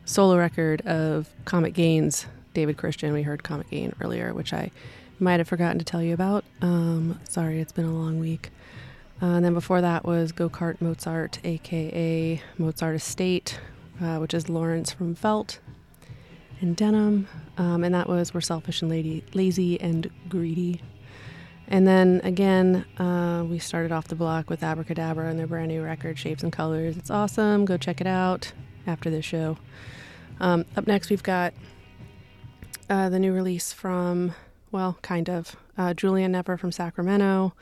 solo 0.05 0.37
record 0.37 0.83
of 0.83 1.31
Comet 1.45 1.73
Gain's. 1.73 2.27
David 2.55 2.77
Christian. 2.77 3.13
We 3.13 3.23
heard 3.23 3.43
Comet 3.43 3.71
Gain 3.71 3.95
earlier, 4.01 4.35
which 4.35 4.53
I 4.53 4.71
might 5.19 5.41
have 5.41 5.49
forgotten 5.49 5.79
to 5.79 5.85
tell 5.85 6.03
you 6.03 6.15
about. 6.15 6.45
Um, 6.61 7.21
sorry, 7.29 7.61
it's 7.61 7.73
been 7.73 7.85
a 7.85 7.95
long 7.95 8.19
week. 8.19 8.51
Uh, 9.23 9.27
and 9.27 9.45
then 9.45 9.55
before 9.55 9.81
that 9.81 10.05
was 10.05 10.33
Go 10.33 10.49
Kart 10.49 10.81
Mozart, 10.81 11.39
aka 11.45 12.43
Mozart 12.59 12.97
Estate, 12.97 13.61
uh, 14.01 14.17
which 14.19 14.33
is 14.33 14.49
Lawrence 14.49 14.93
from 14.93 15.15
Felt 15.15 15.59
and 16.61 16.77
Denim. 16.77 17.27
Um, 17.59 17.85
and 17.85 17.95
that 17.95 18.09
was 18.09 18.33
We're 18.35 18.41
Selfish 18.41 18.83
and 18.83 18.91
lady, 18.91 19.25
Lazy 19.35 19.81
and 19.81 20.11
Greedy. 20.29 20.81
And 21.69 21.87
then 21.87 22.21
again, 22.25 22.85
uh, 22.99 23.45
we 23.49 23.59
started 23.59 23.93
off 23.93 24.09
the 24.09 24.17
block 24.17 24.51
with 24.51 24.63
Abracadabra 24.63 25.29
and 25.29 25.39
their 25.39 25.47
brand 25.47 25.69
new 25.69 25.83
record, 25.83 26.19
Shapes 26.19 26.43
and 26.43 26.53
Colors. 26.53 26.97
It's 26.97 27.11
awesome. 27.11 27.65
Go 27.65 27.77
check 27.77 28.01
it 28.01 28.07
out 28.07 28.53
after 28.87 29.09
this 29.09 29.25
show. 29.25 29.57
Um, 30.41 30.65
up 30.77 30.87
next, 30.87 31.11
we've 31.11 31.23
got 31.23 31.55
uh, 32.89 33.09
the 33.09 33.19
new 33.19 33.33
release 33.33 33.73
from, 33.73 34.35
well, 34.73 34.99
kind 35.03 35.31
of. 35.31 35.57
Uh, 35.79 35.95
Julia 35.95 36.29
Never 36.29 36.57
from 36.57 36.73
Sacramento 36.73 37.55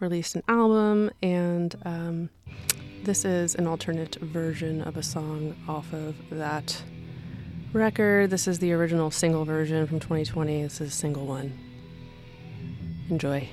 released 0.00 0.36
an 0.36 0.42
album, 0.48 1.10
and 1.22 1.74
um, 1.84 2.30
this 3.04 3.24
is 3.24 3.54
an 3.54 3.66
alternate 3.66 4.16
version 4.16 4.82
of 4.82 4.96
a 4.96 5.02
song 5.02 5.56
off 5.66 5.92
of 5.92 6.14
that 6.30 6.82
record. 7.72 8.30
This 8.30 8.48
is 8.48 8.58
the 8.58 8.72
original 8.72 9.10
single 9.10 9.44
version 9.44 9.86
from 9.86 10.00
2020. 10.00 10.62
This 10.62 10.80
is 10.80 10.88
a 10.88 10.96
single 10.96 11.26
one. 11.26 11.58
Enjoy. 13.10 13.48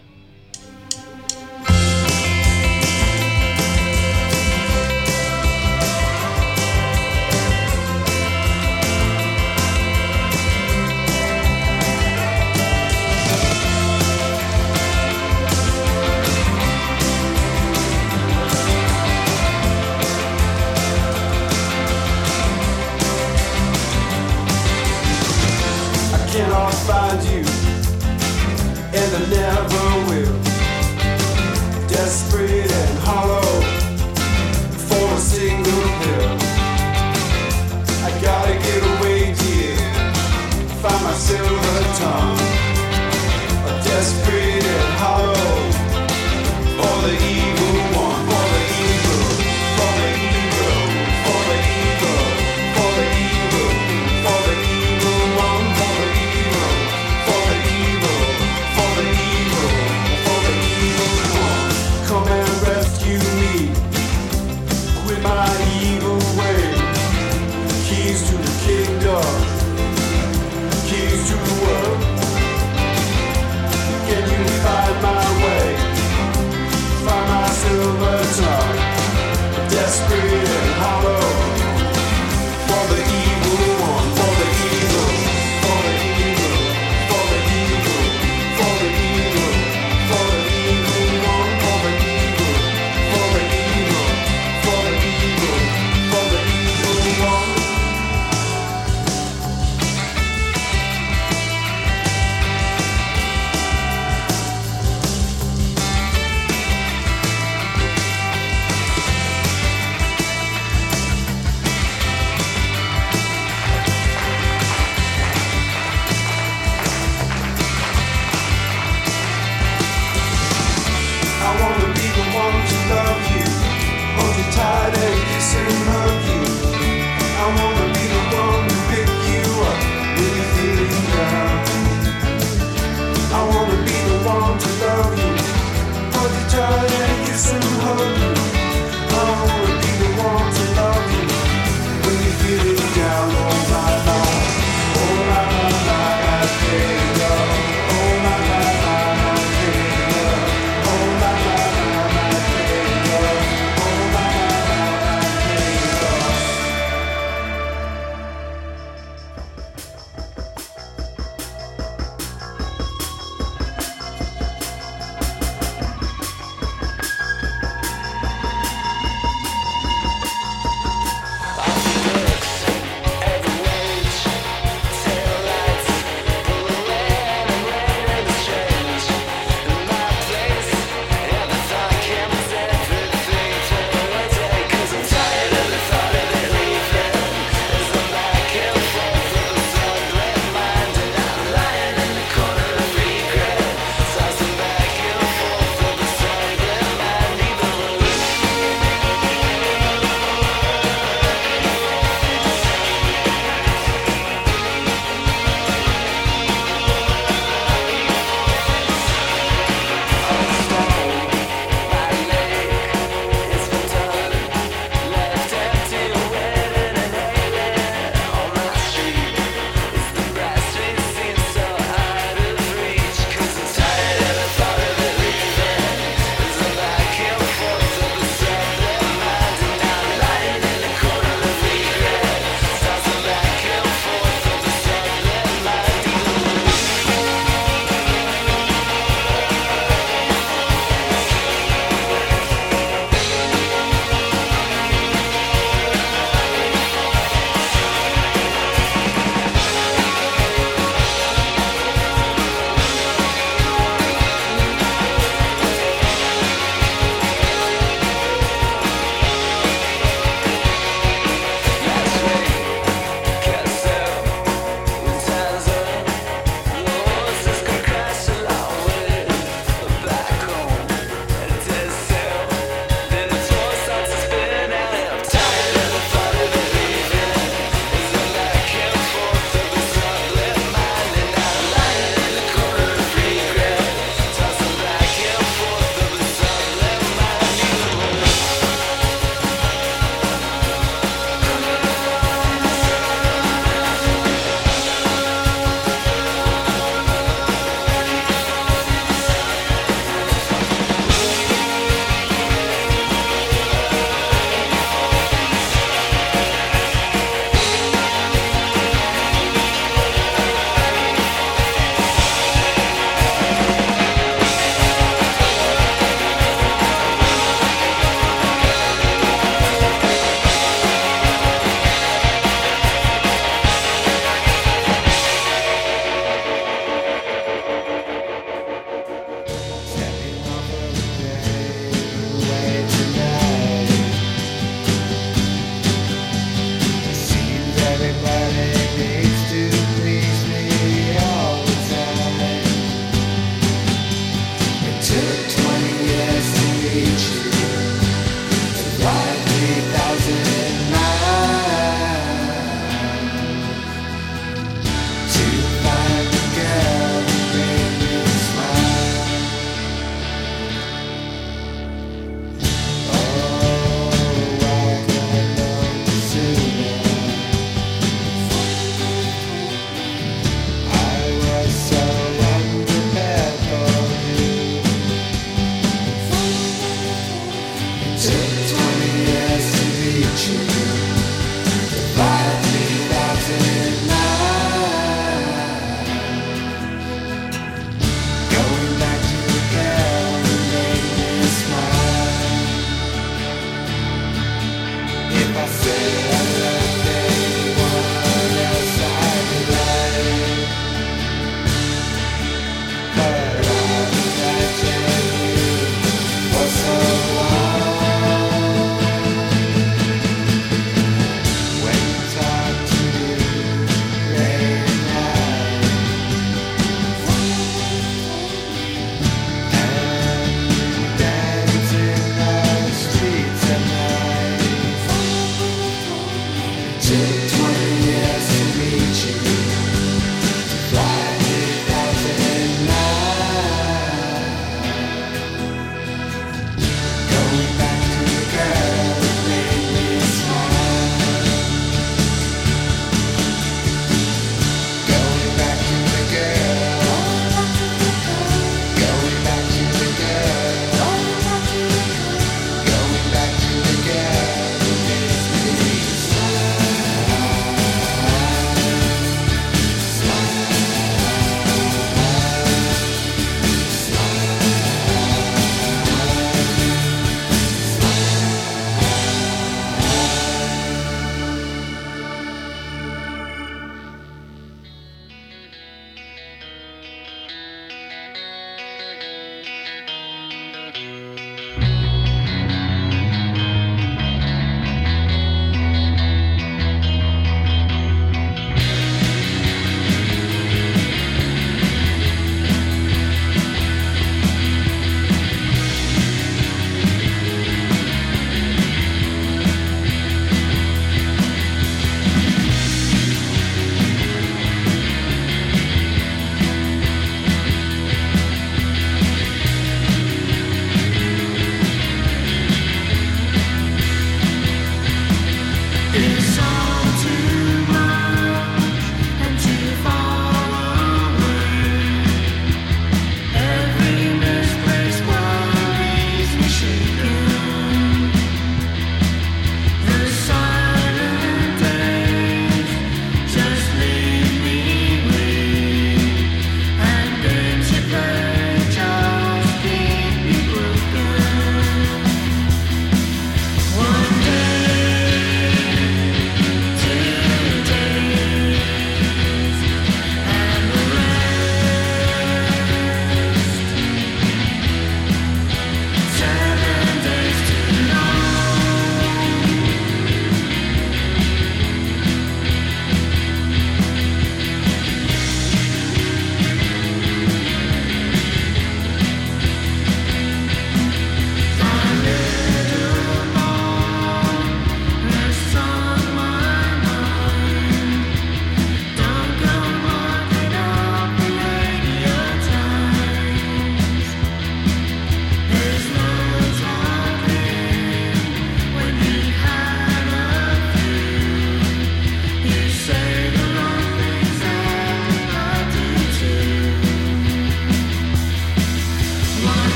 Silver 42.03 42.32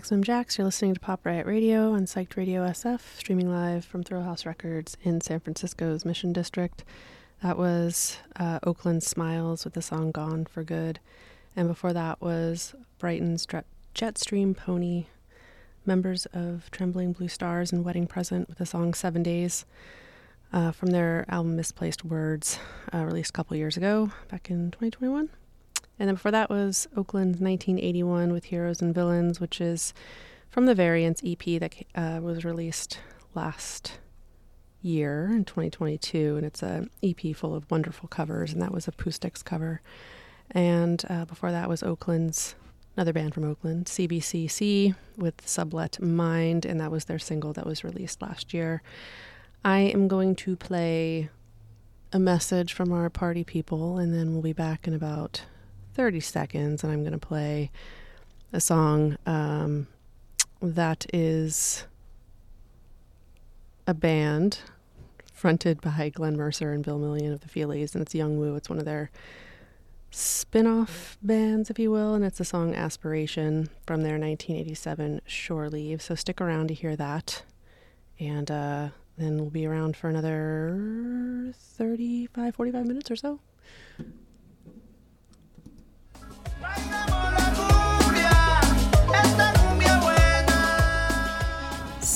Maximum 0.00 0.24
Jax. 0.24 0.56
You're 0.56 0.64
listening 0.64 0.94
to 0.94 1.00
Pop 1.00 1.26
Riot 1.26 1.44
Radio 1.44 1.92
on 1.92 2.06
Psyched 2.06 2.34
Radio 2.34 2.66
SF, 2.66 3.00
streaming 3.18 3.52
live 3.52 3.84
from 3.84 4.02
Thrillhouse 4.02 4.46
Records 4.46 4.96
in 5.02 5.20
San 5.20 5.40
Francisco's 5.40 6.06
Mission 6.06 6.32
District. 6.32 6.84
That 7.42 7.58
was 7.58 8.16
uh, 8.36 8.60
Oakland 8.62 9.02
Smiles 9.02 9.62
with 9.62 9.74
the 9.74 9.82
song 9.82 10.10
Gone 10.10 10.46
for 10.46 10.64
Good. 10.64 11.00
And 11.54 11.68
before 11.68 11.92
that 11.92 12.18
was 12.22 12.74
Brighton's 12.98 13.46
Jetstream 13.94 14.56
Pony, 14.56 15.04
members 15.84 16.24
of 16.32 16.70
Trembling 16.70 17.12
Blue 17.12 17.28
Stars 17.28 17.70
and 17.70 17.84
Wedding 17.84 18.06
Present 18.06 18.48
with 18.48 18.56
the 18.56 18.64
song 18.64 18.94
Seven 18.94 19.22
Days 19.22 19.66
uh, 20.50 20.72
from 20.72 20.92
their 20.92 21.26
album 21.28 21.56
Misplaced 21.56 22.06
Words, 22.06 22.58
uh, 22.94 23.04
released 23.04 23.30
a 23.30 23.34
couple 23.34 23.54
years 23.54 23.76
ago, 23.76 24.10
back 24.30 24.48
in 24.48 24.70
2021. 24.70 25.28
And 26.00 26.08
then 26.08 26.14
before 26.14 26.30
that 26.30 26.48
was 26.48 26.88
Oakland's 26.96 27.40
1981 27.40 28.32
with 28.32 28.44
Heroes 28.44 28.80
and 28.80 28.94
Villains, 28.94 29.38
which 29.38 29.60
is 29.60 29.92
from 30.48 30.64
the 30.64 30.74
Variants 30.74 31.22
EP 31.24 31.60
that 31.60 31.74
uh, 31.94 32.20
was 32.22 32.42
released 32.42 32.98
last 33.34 33.98
year 34.80 35.28
in 35.30 35.44
2022. 35.44 36.38
And 36.38 36.46
it's 36.46 36.62
an 36.62 36.88
EP 37.02 37.36
full 37.36 37.54
of 37.54 37.70
wonderful 37.70 38.08
covers, 38.08 38.50
and 38.50 38.62
that 38.62 38.72
was 38.72 38.88
a 38.88 38.92
Acoustics 38.92 39.42
cover. 39.42 39.82
And 40.50 41.04
uh, 41.10 41.26
before 41.26 41.52
that 41.52 41.68
was 41.68 41.82
Oakland's 41.82 42.54
another 42.96 43.12
band 43.12 43.34
from 43.34 43.44
Oakland, 43.44 43.84
CBCC, 43.84 44.94
with 45.18 45.46
Sublet 45.46 46.00
Mind, 46.00 46.64
and 46.64 46.80
that 46.80 46.90
was 46.90 47.04
their 47.04 47.18
single 47.18 47.52
that 47.52 47.66
was 47.66 47.84
released 47.84 48.22
last 48.22 48.54
year. 48.54 48.82
I 49.66 49.80
am 49.80 50.08
going 50.08 50.34
to 50.36 50.56
play 50.56 51.28
a 52.10 52.18
message 52.18 52.72
from 52.72 52.90
our 52.90 53.10
party 53.10 53.44
people, 53.44 53.98
and 53.98 54.14
then 54.14 54.32
we'll 54.32 54.42
be 54.42 54.54
back 54.54 54.88
in 54.88 54.94
about 54.94 55.42
30 56.00 56.20
seconds, 56.20 56.82
and 56.82 56.90
I'm 56.90 57.02
going 57.02 57.12
to 57.12 57.18
play 57.18 57.70
a 58.54 58.58
song 58.58 59.18
um, 59.26 59.86
that 60.62 61.04
is 61.12 61.84
a 63.86 63.92
band 63.92 64.60
fronted 65.30 65.82
by 65.82 66.08
Glenn 66.08 66.38
Mercer 66.38 66.72
and 66.72 66.82
Bill 66.82 66.98
Million 66.98 67.34
of 67.34 67.40
the 67.40 67.48
Feelies, 67.48 67.94
and 67.94 68.00
it's 68.00 68.14
Yung 68.14 68.40
Wu. 68.40 68.56
It's 68.56 68.70
one 68.70 68.78
of 68.78 68.86
their 68.86 69.10
spin 70.10 70.66
off 70.66 71.18
bands, 71.20 71.68
if 71.68 71.78
you 71.78 71.90
will, 71.90 72.14
and 72.14 72.24
it's 72.24 72.38
the 72.38 72.46
song 72.46 72.74
Aspiration 72.74 73.68
from 73.86 74.00
their 74.00 74.18
1987 74.18 75.20
Shore 75.26 75.68
Leave. 75.68 76.00
So 76.00 76.14
stick 76.14 76.40
around 76.40 76.68
to 76.68 76.74
hear 76.74 76.96
that, 76.96 77.42
and 78.18 78.50
uh, 78.50 78.88
then 79.18 79.36
we'll 79.36 79.50
be 79.50 79.66
around 79.66 79.98
for 79.98 80.08
another 80.08 81.52
35, 81.54 82.54
45 82.54 82.86
minutes 82.86 83.10
or 83.10 83.16
so. 83.16 83.40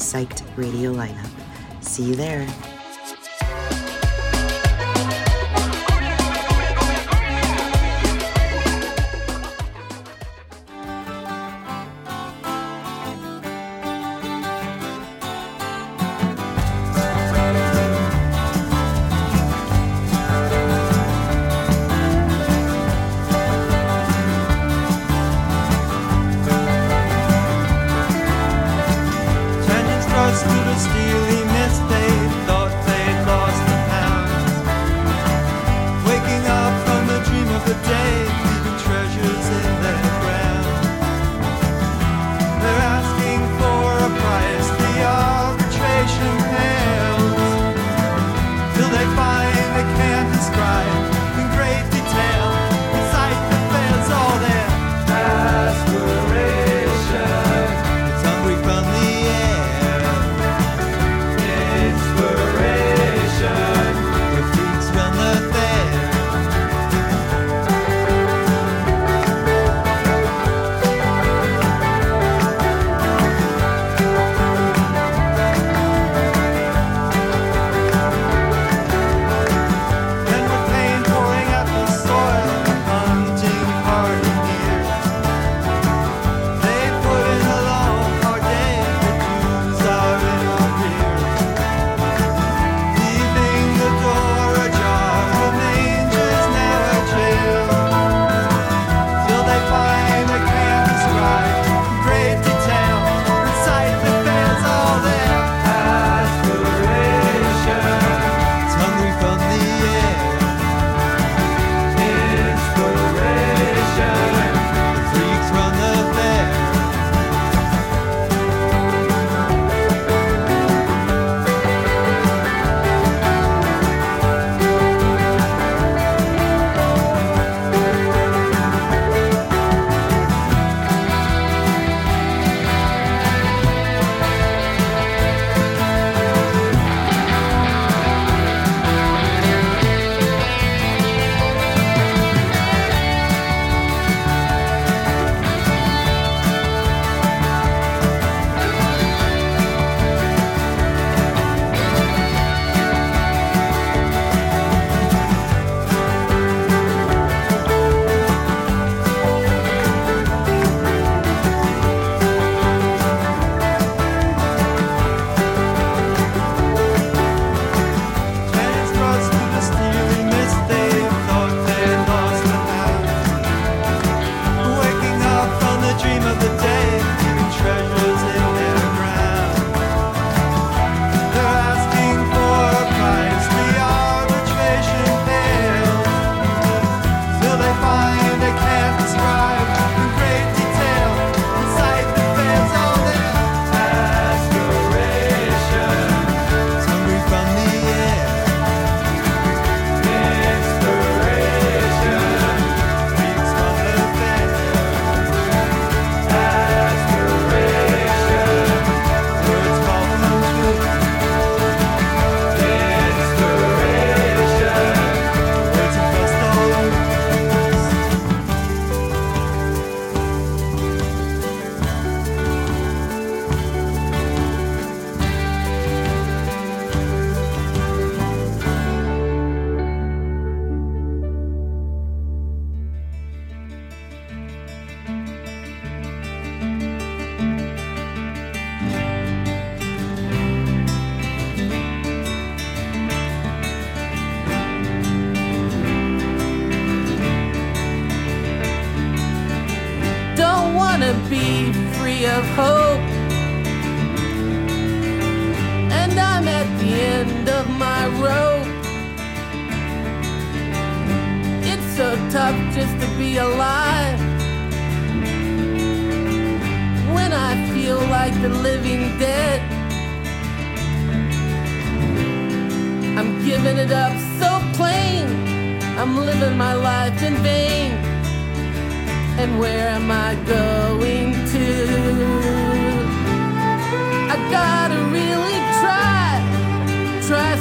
psyched 0.00 0.42
radio 0.56 0.92
lineup. 0.92 1.30
See 1.82 2.02
you 2.02 2.14
there. 2.16 2.46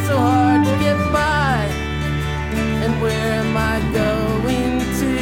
so 0.09 0.17
hard 0.17 0.65
to 0.65 0.75
get 0.79 0.97
by? 1.13 1.67
And 2.83 2.99
where 2.99 3.33
am 3.43 3.55
I 3.55 3.75
going 4.01 4.79
to? 4.99 5.13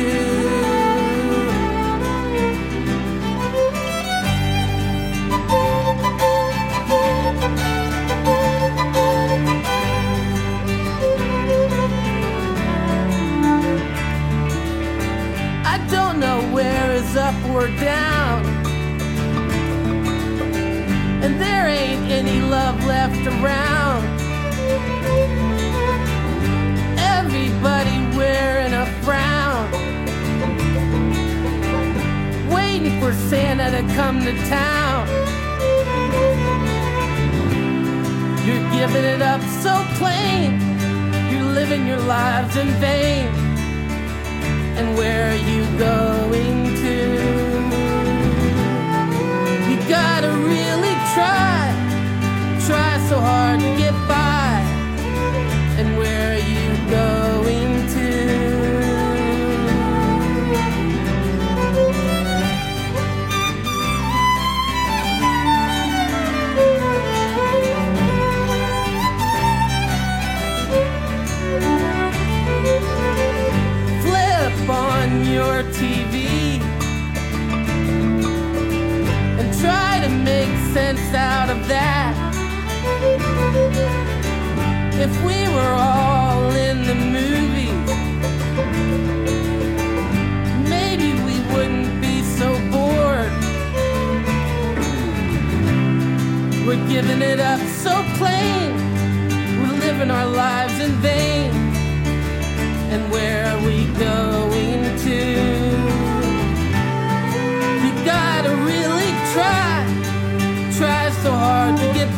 I 15.74 15.78
don't 15.96 16.18
know 16.22 16.40
where 16.56 16.94
is 16.94 17.18
up 17.18 17.36
or 17.50 17.68
down. 17.92 18.46
And 21.24 21.42
there 21.42 21.68
ain't 21.68 22.10
any 22.10 22.40
love 22.40 22.86
left 22.86 23.28
around. 23.28 23.87
For 33.08 33.14
Santa 33.30 33.72
to 33.72 33.94
come 33.94 34.20
to 34.26 34.34
town. 34.50 35.08
You're 38.46 38.70
giving 38.78 39.06
it 39.06 39.22
up 39.22 39.40
so 39.64 39.74
plain. 39.98 40.60
You're 41.32 41.54
living 41.54 41.88
your 41.88 42.02
lives 42.02 42.58
in 42.58 42.68
vain. 42.84 43.28
And 44.76 44.98
where 44.98 45.32
are 45.32 45.42
you 45.54 45.64
going 45.78 46.76
to? 46.84 46.98
You 49.70 49.78
gotta 49.88 50.32
really 50.52 50.96
try, 51.16 51.72
try 52.68 53.00
so 53.08 53.22
hard 53.22 53.62
to 53.62 53.78
get 53.78 53.97
out 81.18 81.50
of 81.50 81.68
that. 81.68 82.14
If 84.94 85.12
we 85.26 85.48
were 85.56 85.74
all 85.74 86.52
in 86.52 86.86
the 86.86 86.96
movie, 86.96 87.74
maybe 90.70 91.14
we 91.28 91.36
wouldn't 91.54 92.00
be 92.02 92.22
so 92.22 92.48
bored. 92.72 93.34
We're 96.68 96.88
giving 96.88 97.22
it 97.22 97.40
up 97.40 97.60
so 97.84 97.94
plain, 98.18 98.76
we're 99.60 99.80
living 99.80 100.12
our 100.12 100.28
lives 100.28 100.80
in 100.80 100.92
vain. 101.02 101.52
And 102.94 103.12
where 103.12 103.58
we 103.66 103.86
going 103.98 104.47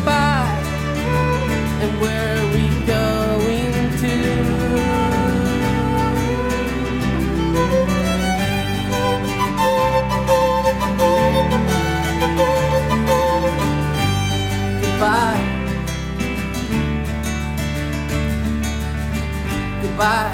by. 0.05 0.45
And 1.81 2.01
where 2.01 2.37
are 2.37 2.47
we 2.53 2.65
going 2.85 3.97
to? 4.01 4.15
Goodbye. 14.81 15.39
Goodbye. 19.81 20.28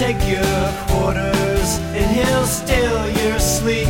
Take 0.00 0.26
your 0.26 0.72
quarters 0.88 1.76
and 1.92 2.10
he'll 2.16 2.46
steal 2.46 3.06
your 3.22 3.38
sleep. 3.38 3.86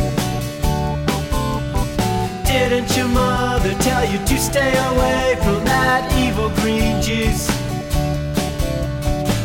Didn't 2.43 2.97
your 2.97 3.07
mother 3.07 3.73
tell 3.75 4.03
you 4.03 4.17
to 4.17 4.37
stay 4.37 4.73
away 4.91 5.37
from 5.41 5.63
that 5.63 6.11
evil 6.19 6.49
green 6.59 7.01
juice? 7.01 7.47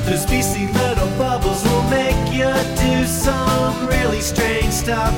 Those 0.06 0.26
beastly 0.26 0.66
little 0.82 1.06
bubbles 1.16 1.62
will 1.62 1.84
make 1.84 2.18
you 2.34 2.50
do 2.82 3.06
some 3.06 3.86
really 3.86 4.20
strange 4.20 4.72
stuff. 4.72 5.14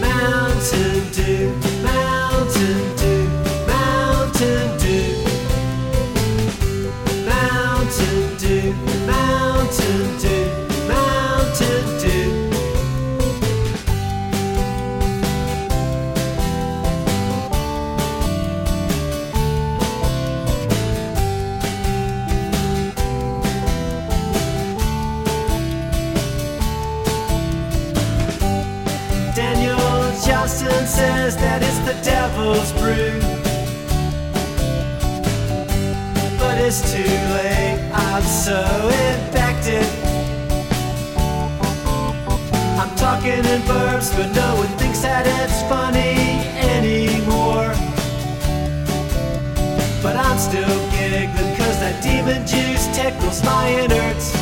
Mountain 0.00 1.02
Dew, 1.10 1.65
brew. 32.36 33.18
But 36.38 36.58
it's 36.60 36.92
too 36.92 37.02
late, 37.36 37.80
I'm 37.94 38.22
so 38.22 38.60
infected. 39.08 39.86
I'm 42.78 42.94
talking 42.96 43.44
in 43.44 43.62
verbs, 43.62 44.10
but 44.10 44.32
no 44.34 44.56
one 44.56 44.68
thinks 44.76 45.00
that 45.00 45.24
it's 45.26 45.62
funny 45.62 46.44
anymore. 46.76 47.72
But 50.02 50.16
I'm 50.16 50.38
still 50.38 50.76
giggling, 50.90 51.56
cause 51.56 51.80
that 51.80 52.02
demon 52.02 52.46
juice 52.46 52.86
tickles 52.94 53.42
my 53.44 53.70
innards. 53.70 54.35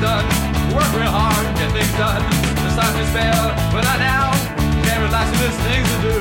Done. 0.00 0.26
Work 0.74 0.90
real 0.92 1.08
hard, 1.08 1.44
get 1.56 1.70
things 1.72 1.92
done. 1.96 2.22
There's 2.60 2.76
time 2.76 2.94
to 2.96 3.04
spare, 3.12 3.44
but 3.72 3.82
not 3.84 3.98
now. 3.98 4.32
Can't 4.84 5.02
relax 5.02 5.30
there's 5.40 5.56
things 5.64 5.86
to 5.88 5.98
do. 6.04 6.14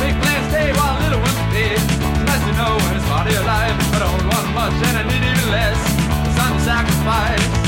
Make 0.00 0.16
plans 0.20 0.46
stay 0.52 0.72
while 0.76 0.98
little 1.00 1.20
ones 1.20 1.40
feed. 1.52 1.78
It's 1.78 2.24
nice 2.28 2.44
to 2.44 2.52
know 2.58 2.72
when 2.76 2.92
it's 2.96 3.08
part 3.08 3.26
life. 3.26 3.76
I 3.94 3.98
don't 4.04 4.24
want 4.28 4.46
much 4.54 4.76
and 4.86 4.96
I 5.00 5.04
need 5.08 5.24
even 5.24 5.48
less. 5.50 5.78
It's 6.26 6.36
time 6.36 6.54
to 6.56 6.62
sacrifice. 6.64 7.61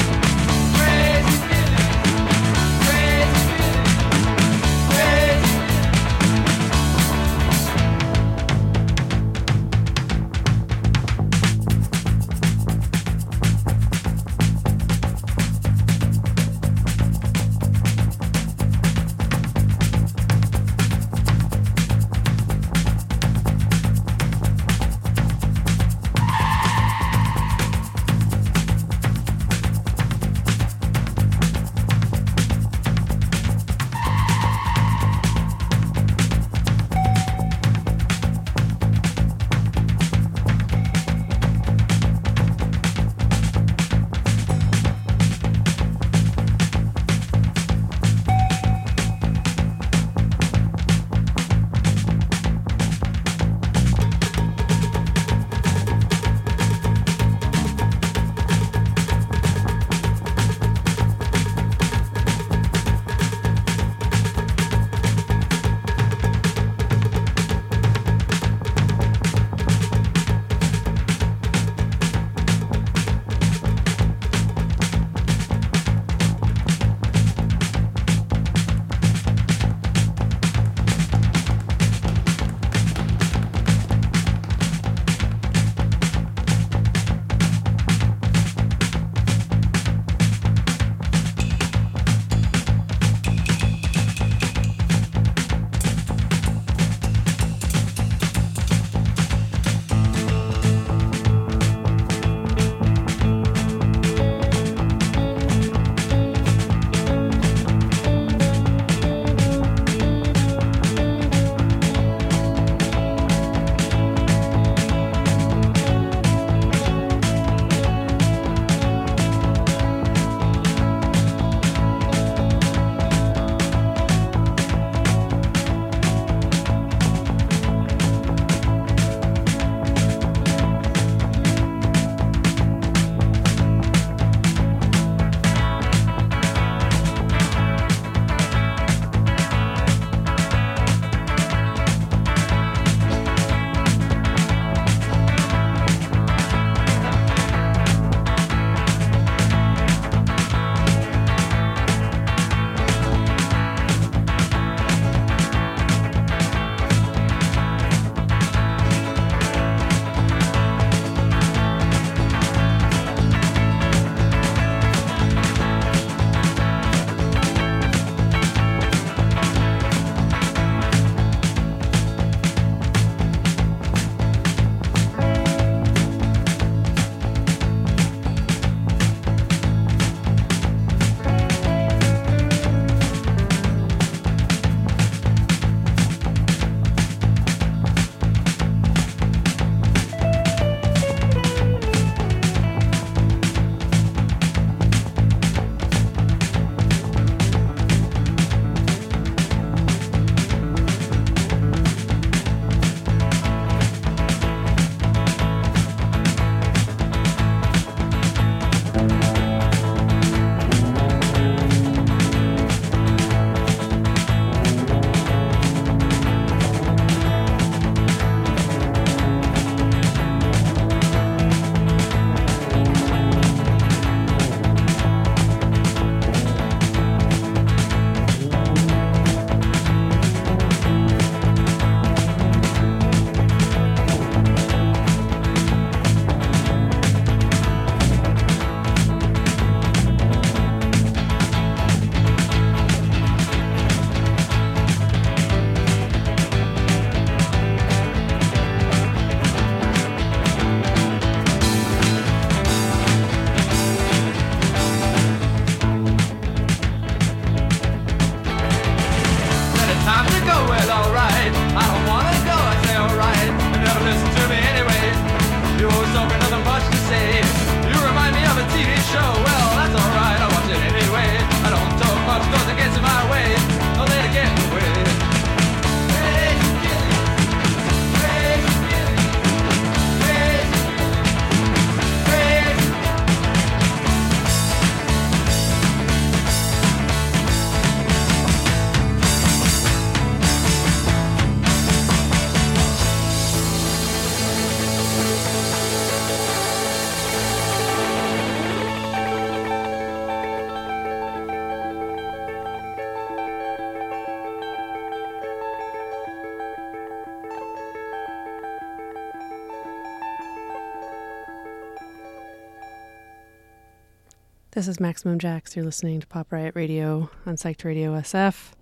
This 314.74 314.88
is 314.88 314.98
Maximum 314.98 315.38
Jax. 315.38 315.76
You're 315.76 315.84
listening 315.84 316.18
to 316.18 316.26
Pop 316.26 316.50
Riot 316.50 316.74
Radio 316.74 317.30
on 317.46 317.54
Psyched 317.54 317.84
Radio 317.84 318.10
SF. 318.14 318.72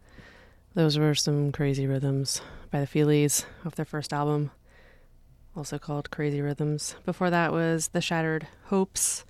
Those 0.73 0.97
were 0.97 1.14
some 1.14 1.52
crazy 1.52 1.86
rhythms 1.86 2.40
by 2.70 2.81
the 2.81 2.86
Feelies 2.86 3.44
off 3.66 3.74
their 3.74 3.85
first 3.85 4.10
album, 4.14 4.52
also 5.55 5.78
called 5.78 6.10
Crazy 6.10 6.40
Rhythms. 6.40 6.97
Before 7.05 7.28
that 7.28 7.52
was 7.52 7.89
The 7.89 8.01
Shattered 8.01 8.47
Hopes, 8.69 9.27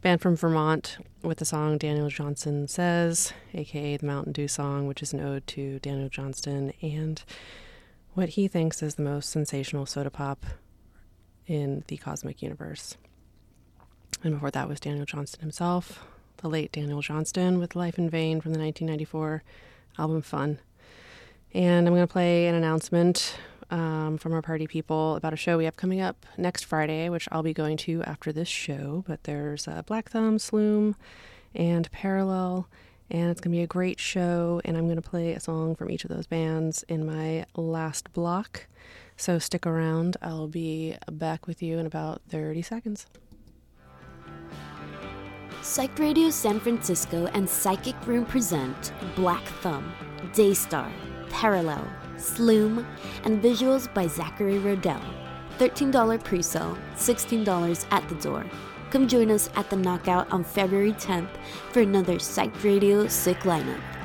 band 0.00 0.22
from 0.22 0.34
Vermont, 0.34 0.96
with 1.22 1.36
the 1.36 1.44
song 1.44 1.76
Daniel 1.76 2.08
Johnson 2.08 2.68
Says, 2.68 3.34
aka 3.52 3.98
the 3.98 4.06
Mountain 4.06 4.32
Dew 4.32 4.48
song, 4.48 4.86
which 4.86 5.02
is 5.02 5.12
an 5.12 5.20
ode 5.20 5.46
to 5.48 5.78
Daniel 5.80 6.08
Johnston 6.08 6.72
and 6.80 7.22
what 8.14 8.30
he 8.30 8.48
thinks 8.48 8.82
is 8.82 8.94
the 8.94 9.02
most 9.02 9.28
sensational 9.28 9.84
soda 9.84 10.10
pop 10.10 10.46
in 11.46 11.84
the 11.88 11.98
cosmic 11.98 12.40
universe. 12.40 12.96
And 14.24 14.34
before 14.34 14.50
that 14.50 14.68
was 14.68 14.80
Daniel 14.80 15.06
Johnston 15.06 15.40
himself, 15.40 16.04
the 16.38 16.48
late 16.48 16.72
Daniel 16.72 17.00
Johnston 17.00 17.58
with 17.58 17.76
Life 17.76 17.98
in 17.98 18.10
Vain 18.10 18.40
from 18.40 18.52
the 18.52 18.58
1994 18.58 19.44
album 19.96 20.22
Fun. 20.22 20.58
And 21.54 21.86
I'm 21.86 21.94
going 21.94 22.06
to 22.06 22.12
play 22.12 22.46
an 22.48 22.54
announcement 22.56 23.36
um, 23.70 24.18
from 24.18 24.32
our 24.32 24.42
party 24.42 24.66
people 24.66 25.16
about 25.16 25.32
a 25.32 25.36
show 25.36 25.56
we 25.56 25.66
have 25.66 25.76
coming 25.76 26.00
up 26.00 26.26
next 26.36 26.64
Friday, 26.64 27.08
which 27.08 27.28
I'll 27.30 27.42
be 27.42 27.52
going 27.52 27.76
to 27.78 28.02
after 28.02 28.32
this 28.32 28.48
show. 28.48 29.04
But 29.06 29.24
there's 29.24 29.68
uh, 29.68 29.82
Black 29.86 30.10
Thumb, 30.10 30.38
Sloom, 30.38 30.96
and 31.54 31.90
Parallel, 31.92 32.68
and 33.10 33.30
it's 33.30 33.40
going 33.40 33.52
to 33.52 33.58
be 33.58 33.62
a 33.62 33.68
great 33.68 34.00
show. 34.00 34.60
And 34.64 34.76
I'm 34.76 34.84
going 34.84 35.00
to 35.00 35.08
play 35.08 35.32
a 35.32 35.40
song 35.40 35.76
from 35.76 35.90
each 35.90 36.04
of 36.04 36.10
those 36.10 36.26
bands 36.26 36.82
in 36.88 37.06
my 37.06 37.46
last 37.54 38.12
block. 38.12 38.66
So 39.16 39.38
stick 39.38 39.66
around. 39.66 40.16
I'll 40.22 40.48
be 40.48 40.96
back 41.10 41.46
with 41.46 41.62
you 41.62 41.78
in 41.78 41.86
about 41.86 42.22
30 42.28 42.62
seconds. 42.62 43.06
Psych 45.62 45.98
Radio 45.98 46.30
San 46.30 46.60
Francisco 46.60 47.26
and 47.34 47.48
Psychic 47.48 47.94
Room 48.06 48.24
present 48.24 48.92
Black 49.16 49.44
Thumb, 49.60 49.92
Daystar, 50.32 50.90
Parallel, 51.30 51.86
Sloom, 52.16 52.86
and 53.24 53.42
visuals 53.42 53.92
by 53.92 54.06
Zachary 54.06 54.58
Rodell. 54.58 55.02
$13 55.58 56.22
pre 56.22 56.42
sale, 56.42 56.78
$16 56.96 57.86
at 57.90 58.08
the 58.08 58.14
door. 58.16 58.46
Come 58.90 59.08
join 59.08 59.30
us 59.30 59.50
at 59.56 59.68
the 59.68 59.76
Knockout 59.76 60.30
on 60.32 60.44
February 60.44 60.92
10th 60.92 61.36
for 61.72 61.80
another 61.80 62.18
Psych 62.18 62.62
Radio 62.62 63.08
Sick 63.08 63.40
lineup. 63.40 63.97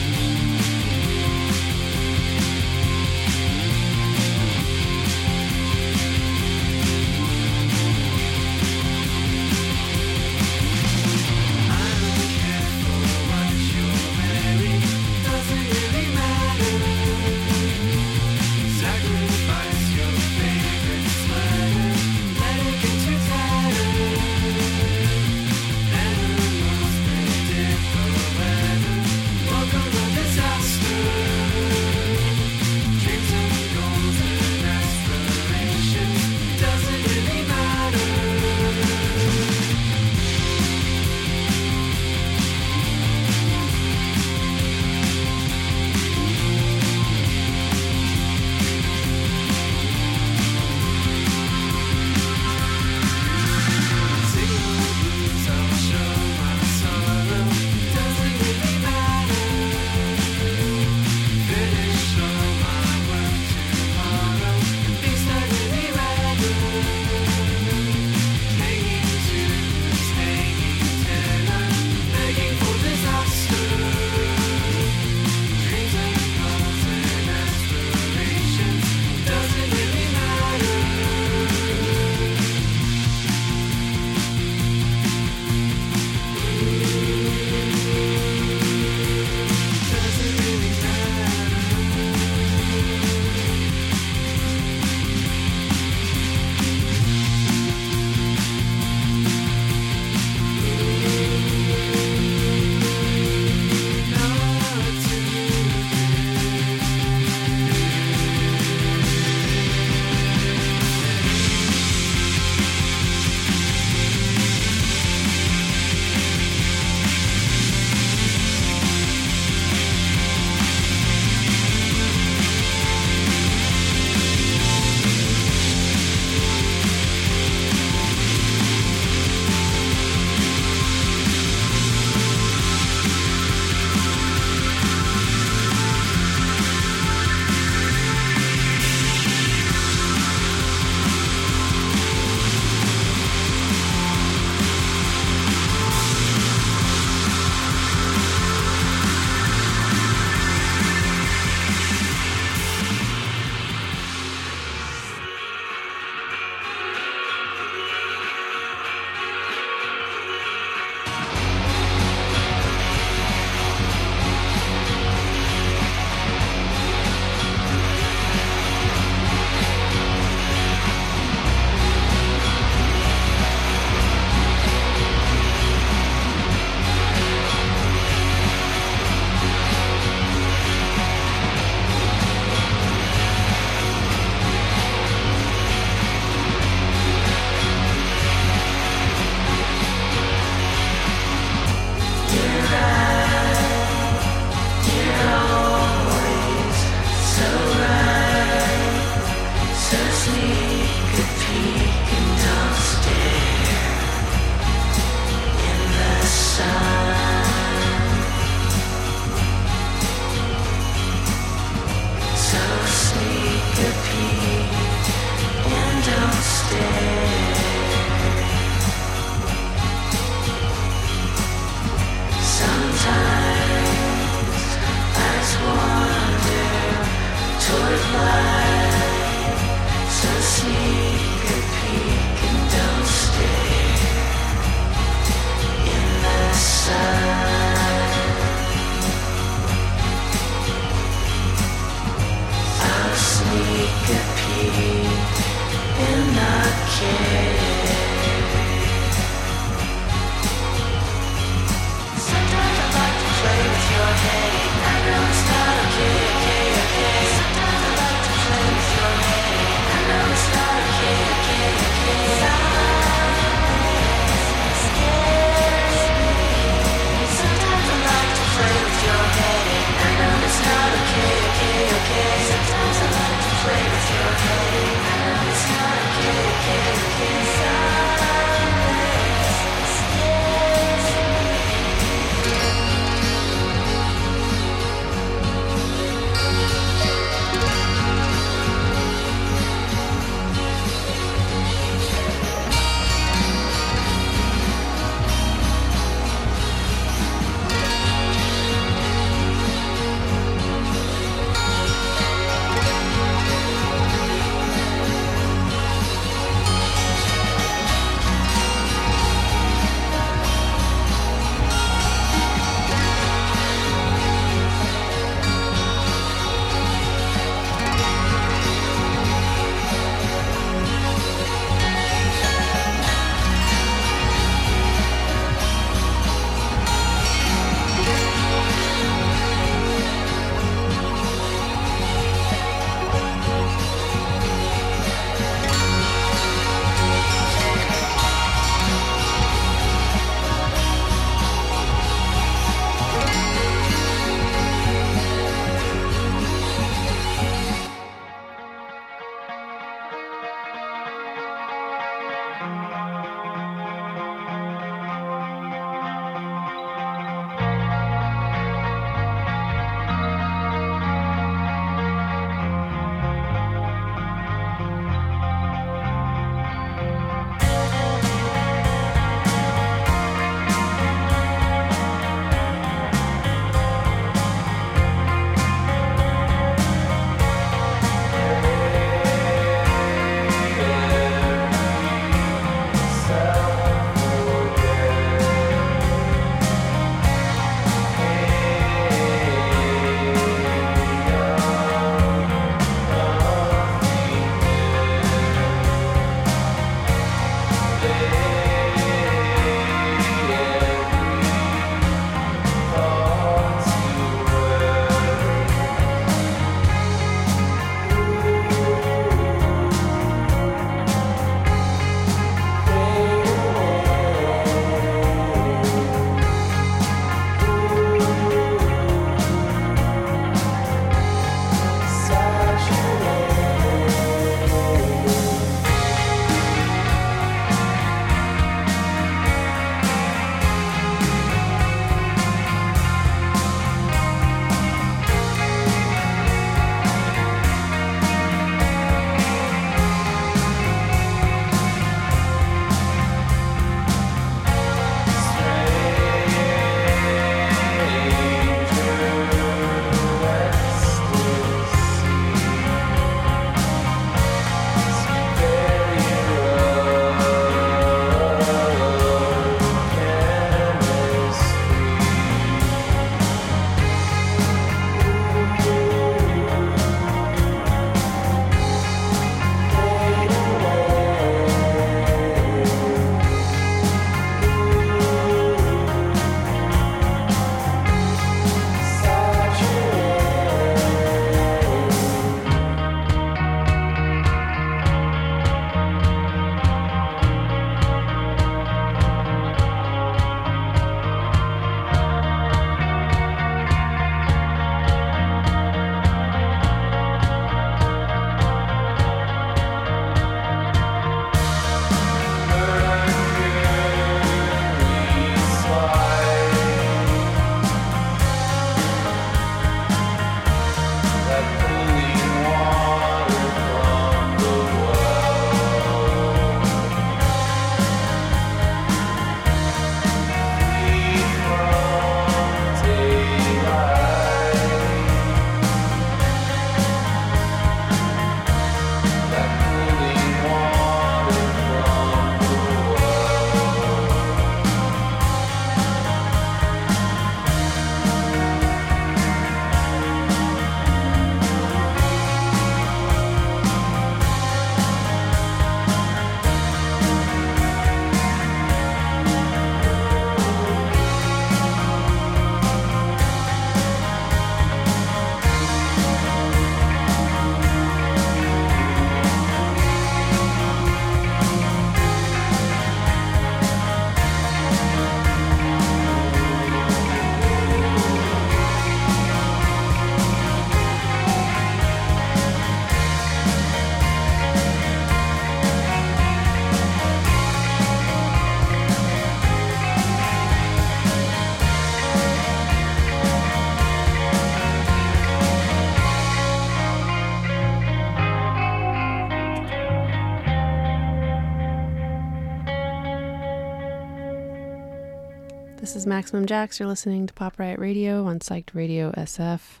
This 596.08 596.16
is 596.16 596.26
Maximum 596.26 596.64
Jax. 596.64 596.98
You're 596.98 597.06
listening 597.06 597.46
to 597.46 597.52
Pop 597.52 597.78
Riot 597.78 598.00
Radio 598.00 598.46
on 598.46 598.60
Psyched 598.60 598.94
Radio 598.94 599.30
SF. 599.32 600.00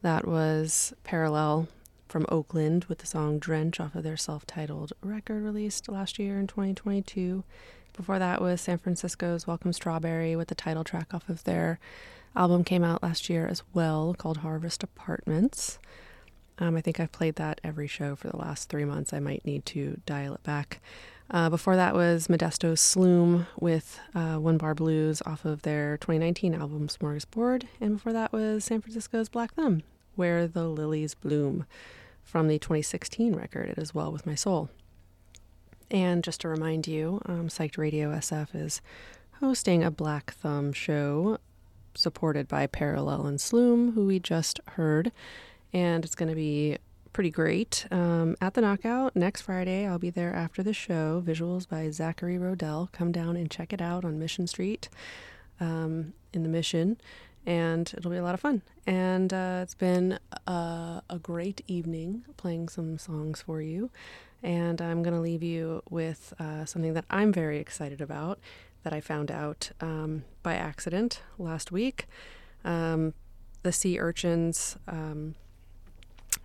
That 0.00 0.26
was 0.26 0.94
Parallel 1.04 1.68
from 2.08 2.24
Oakland 2.30 2.86
with 2.86 3.00
the 3.00 3.06
song 3.06 3.38
Drench 3.38 3.78
off 3.78 3.94
of 3.94 4.04
their 4.04 4.16
self 4.16 4.46
titled 4.46 4.94
record 5.02 5.42
released 5.42 5.86
last 5.90 6.18
year 6.18 6.40
in 6.40 6.46
2022. 6.46 7.44
Before 7.94 8.18
that 8.18 8.40
was 8.40 8.62
San 8.62 8.78
Francisco's 8.78 9.46
Welcome 9.46 9.74
Strawberry 9.74 10.34
with 10.34 10.48
the 10.48 10.54
title 10.54 10.82
track 10.82 11.12
off 11.12 11.28
of 11.28 11.44
their 11.44 11.78
album 12.34 12.64
came 12.64 12.82
out 12.82 13.02
last 13.02 13.28
year 13.28 13.46
as 13.46 13.62
well 13.74 14.14
called 14.16 14.38
Harvest 14.38 14.82
Apartments. 14.82 15.78
Um, 16.58 16.74
I 16.74 16.80
think 16.80 16.98
I've 16.98 17.12
played 17.12 17.36
that 17.36 17.60
every 17.62 17.86
show 17.86 18.16
for 18.16 18.28
the 18.28 18.38
last 18.38 18.70
three 18.70 18.86
months. 18.86 19.12
I 19.12 19.20
might 19.20 19.44
need 19.44 19.66
to 19.66 20.00
dial 20.06 20.36
it 20.36 20.42
back. 20.42 20.80
Uh, 21.34 21.50
before 21.50 21.74
that 21.74 21.96
was 21.96 22.28
Modesto's 22.28 22.80
Sloom 22.80 23.48
with 23.58 23.98
uh, 24.14 24.36
One 24.36 24.56
Bar 24.56 24.72
Blues 24.76 25.20
off 25.26 25.44
of 25.44 25.62
their 25.62 25.96
2019 25.96 26.54
album 26.54 26.86
Smorgasbord. 26.86 27.64
And 27.80 27.94
before 27.94 28.12
that 28.12 28.32
was 28.32 28.62
San 28.62 28.80
Francisco's 28.80 29.28
Black 29.28 29.52
Thumb, 29.54 29.82
Where 30.14 30.46
the 30.46 30.68
Lilies 30.68 31.16
Bloom 31.16 31.66
from 32.22 32.46
the 32.46 32.60
2016 32.60 33.34
record, 33.34 33.68
It 33.68 33.78
Is 33.78 33.92
Well 33.92 34.12
With 34.12 34.26
My 34.26 34.36
Soul. 34.36 34.70
And 35.90 36.22
just 36.22 36.40
to 36.42 36.48
remind 36.48 36.86
you, 36.86 37.20
um, 37.26 37.48
Psyched 37.48 37.78
Radio 37.78 38.12
SF 38.12 38.54
is 38.54 38.80
hosting 39.40 39.82
a 39.82 39.90
Black 39.90 40.34
Thumb 40.34 40.72
show 40.72 41.38
supported 41.96 42.46
by 42.46 42.68
Parallel 42.68 43.26
and 43.26 43.40
Sloom, 43.40 43.94
who 43.94 44.06
we 44.06 44.20
just 44.20 44.60
heard. 44.68 45.10
And 45.72 46.04
it's 46.04 46.14
going 46.14 46.28
to 46.28 46.36
be 46.36 46.78
pretty 47.14 47.30
great. 47.30 47.86
Um, 47.92 48.36
at 48.40 48.54
the 48.54 48.60
Knockout 48.60 49.14
next 49.16 49.42
Friday, 49.42 49.86
I'll 49.86 50.00
be 50.00 50.10
there 50.10 50.34
after 50.34 50.62
the 50.62 50.74
show. 50.74 51.22
Visuals 51.24 51.66
by 51.66 51.88
Zachary 51.90 52.36
Rodell. 52.36 52.90
Come 52.92 53.12
down 53.12 53.36
and 53.36 53.50
check 53.50 53.72
it 53.72 53.80
out 53.80 54.04
on 54.04 54.18
Mission 54.18 54.46
Street 54.48 54.90
um, 55.60 56.12
in 56.32 56.42
the 56.42 56.48
Mission, 56.48 57.00
and 57.46 57.94
it'll 57.96 58.10
be 58.10 58.16
a 58.16 58.22
lot 58.22 58.34
of 58.34 58.40
fun. 58.40 58.62
And 58.84 59.32
uh, 59.32 59.60
it's 59.62 59.76
been 59.76 60.18
a, 60.48 61.02
a 61.08 61.18
great 61.22 61.62
evening 61.68 62.24
playing 62.36 62.68
some 62.68 62.98
songs 62.98 63.42
for 63.42 63.62
you. 63.62 63.90
And 64.42 64.82
I'm 64.82 65.02
going 65.02 65.14
to 65.14 65.20
leave 65.20 65.42
you 65.42 65.82
with 65.88 66.34
uh, 66.38 66.64
something 66.64 66.94
that 66.94 67.06
I'm 67.08 67.32
very 67.32 67.58
excited 67.58 68.00
about 68.00 68.40
that 68.82 68.92
I 68.92 69.00
found 69.00 69.30
out 69.30 69.70
um, 69.80 70.24
by 70.42 70.56
accident 70.56 71.22
last 71.38 71.70
week. 71.70 72.06
Um, 72.64 73.14
the 73.62 73.72
Sea 73.72 74.00
Urchins 74.00 74.76
um, 74.88 75.36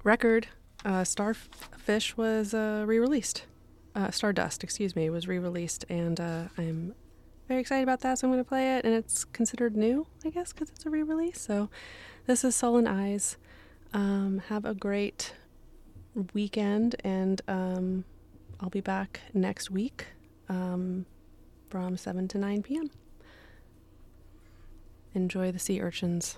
record 0.04 0.48
uh, 0.86 1.04
Starfish 1.04 2.16
was 2.18 2.54
uh, 2.54 2.84
re-released. 2.88 3.46
Uh, 3.96 4.12
Stardust, 4.12 4.64
excuse 4.64 4.96
me, 4.96 5.10
was 5.10 5.28
re-released, 5.28 5.86
and 5.90 6.20
uh, 6.20 6.44
I'm 6.58 6.96
very 7.48 7.60
excited 7.60 7.84
about 7.84 8.02
that. 8.02 8.20
So 8.20 8.28
I'm 8.28 8.32
going 8.32 8.44
to 8.44 8.48
play 8.48 8.78
it, 8.78 8.86
and 8.86 8.94
it's 8.94 9.26
considered 9.26 9.76
new, 9.76 10.08
I 10.24 10.30
guess, 10.30 10.54
because 10.54 10.70
it's 10.70 10.86
a 10.86 10.90
re-release. 10.90 11.42
So 11.42 11.70
this 12.28 12.44
is 12.44 12.56
Sullen 12.56 12.88
and 12.88 13.00
Eyes. 13.00 13.38
Um, 13.94 14.44
have 14.50 14.66
a 14.66 14.74
great 14.74 15.34
weekend, 16.34 16.96
and 17.04 17.42
um, 17.48 18.06
I'll 18.60 18.70
be 18.70 18.82
back 18.82 19.22
next 19.34 19.72
week 19.72 20.08
um, 20.48 21.06
from 21.70 21.98
7 21.98 22.28
to 22.30 22.38
9 22.38 22.64
p.m. 22.64 22.92
Enjoy 25.16 25.52
the 25.52 25.60
sea 25.60 25.82
urchins. 25.82 26.38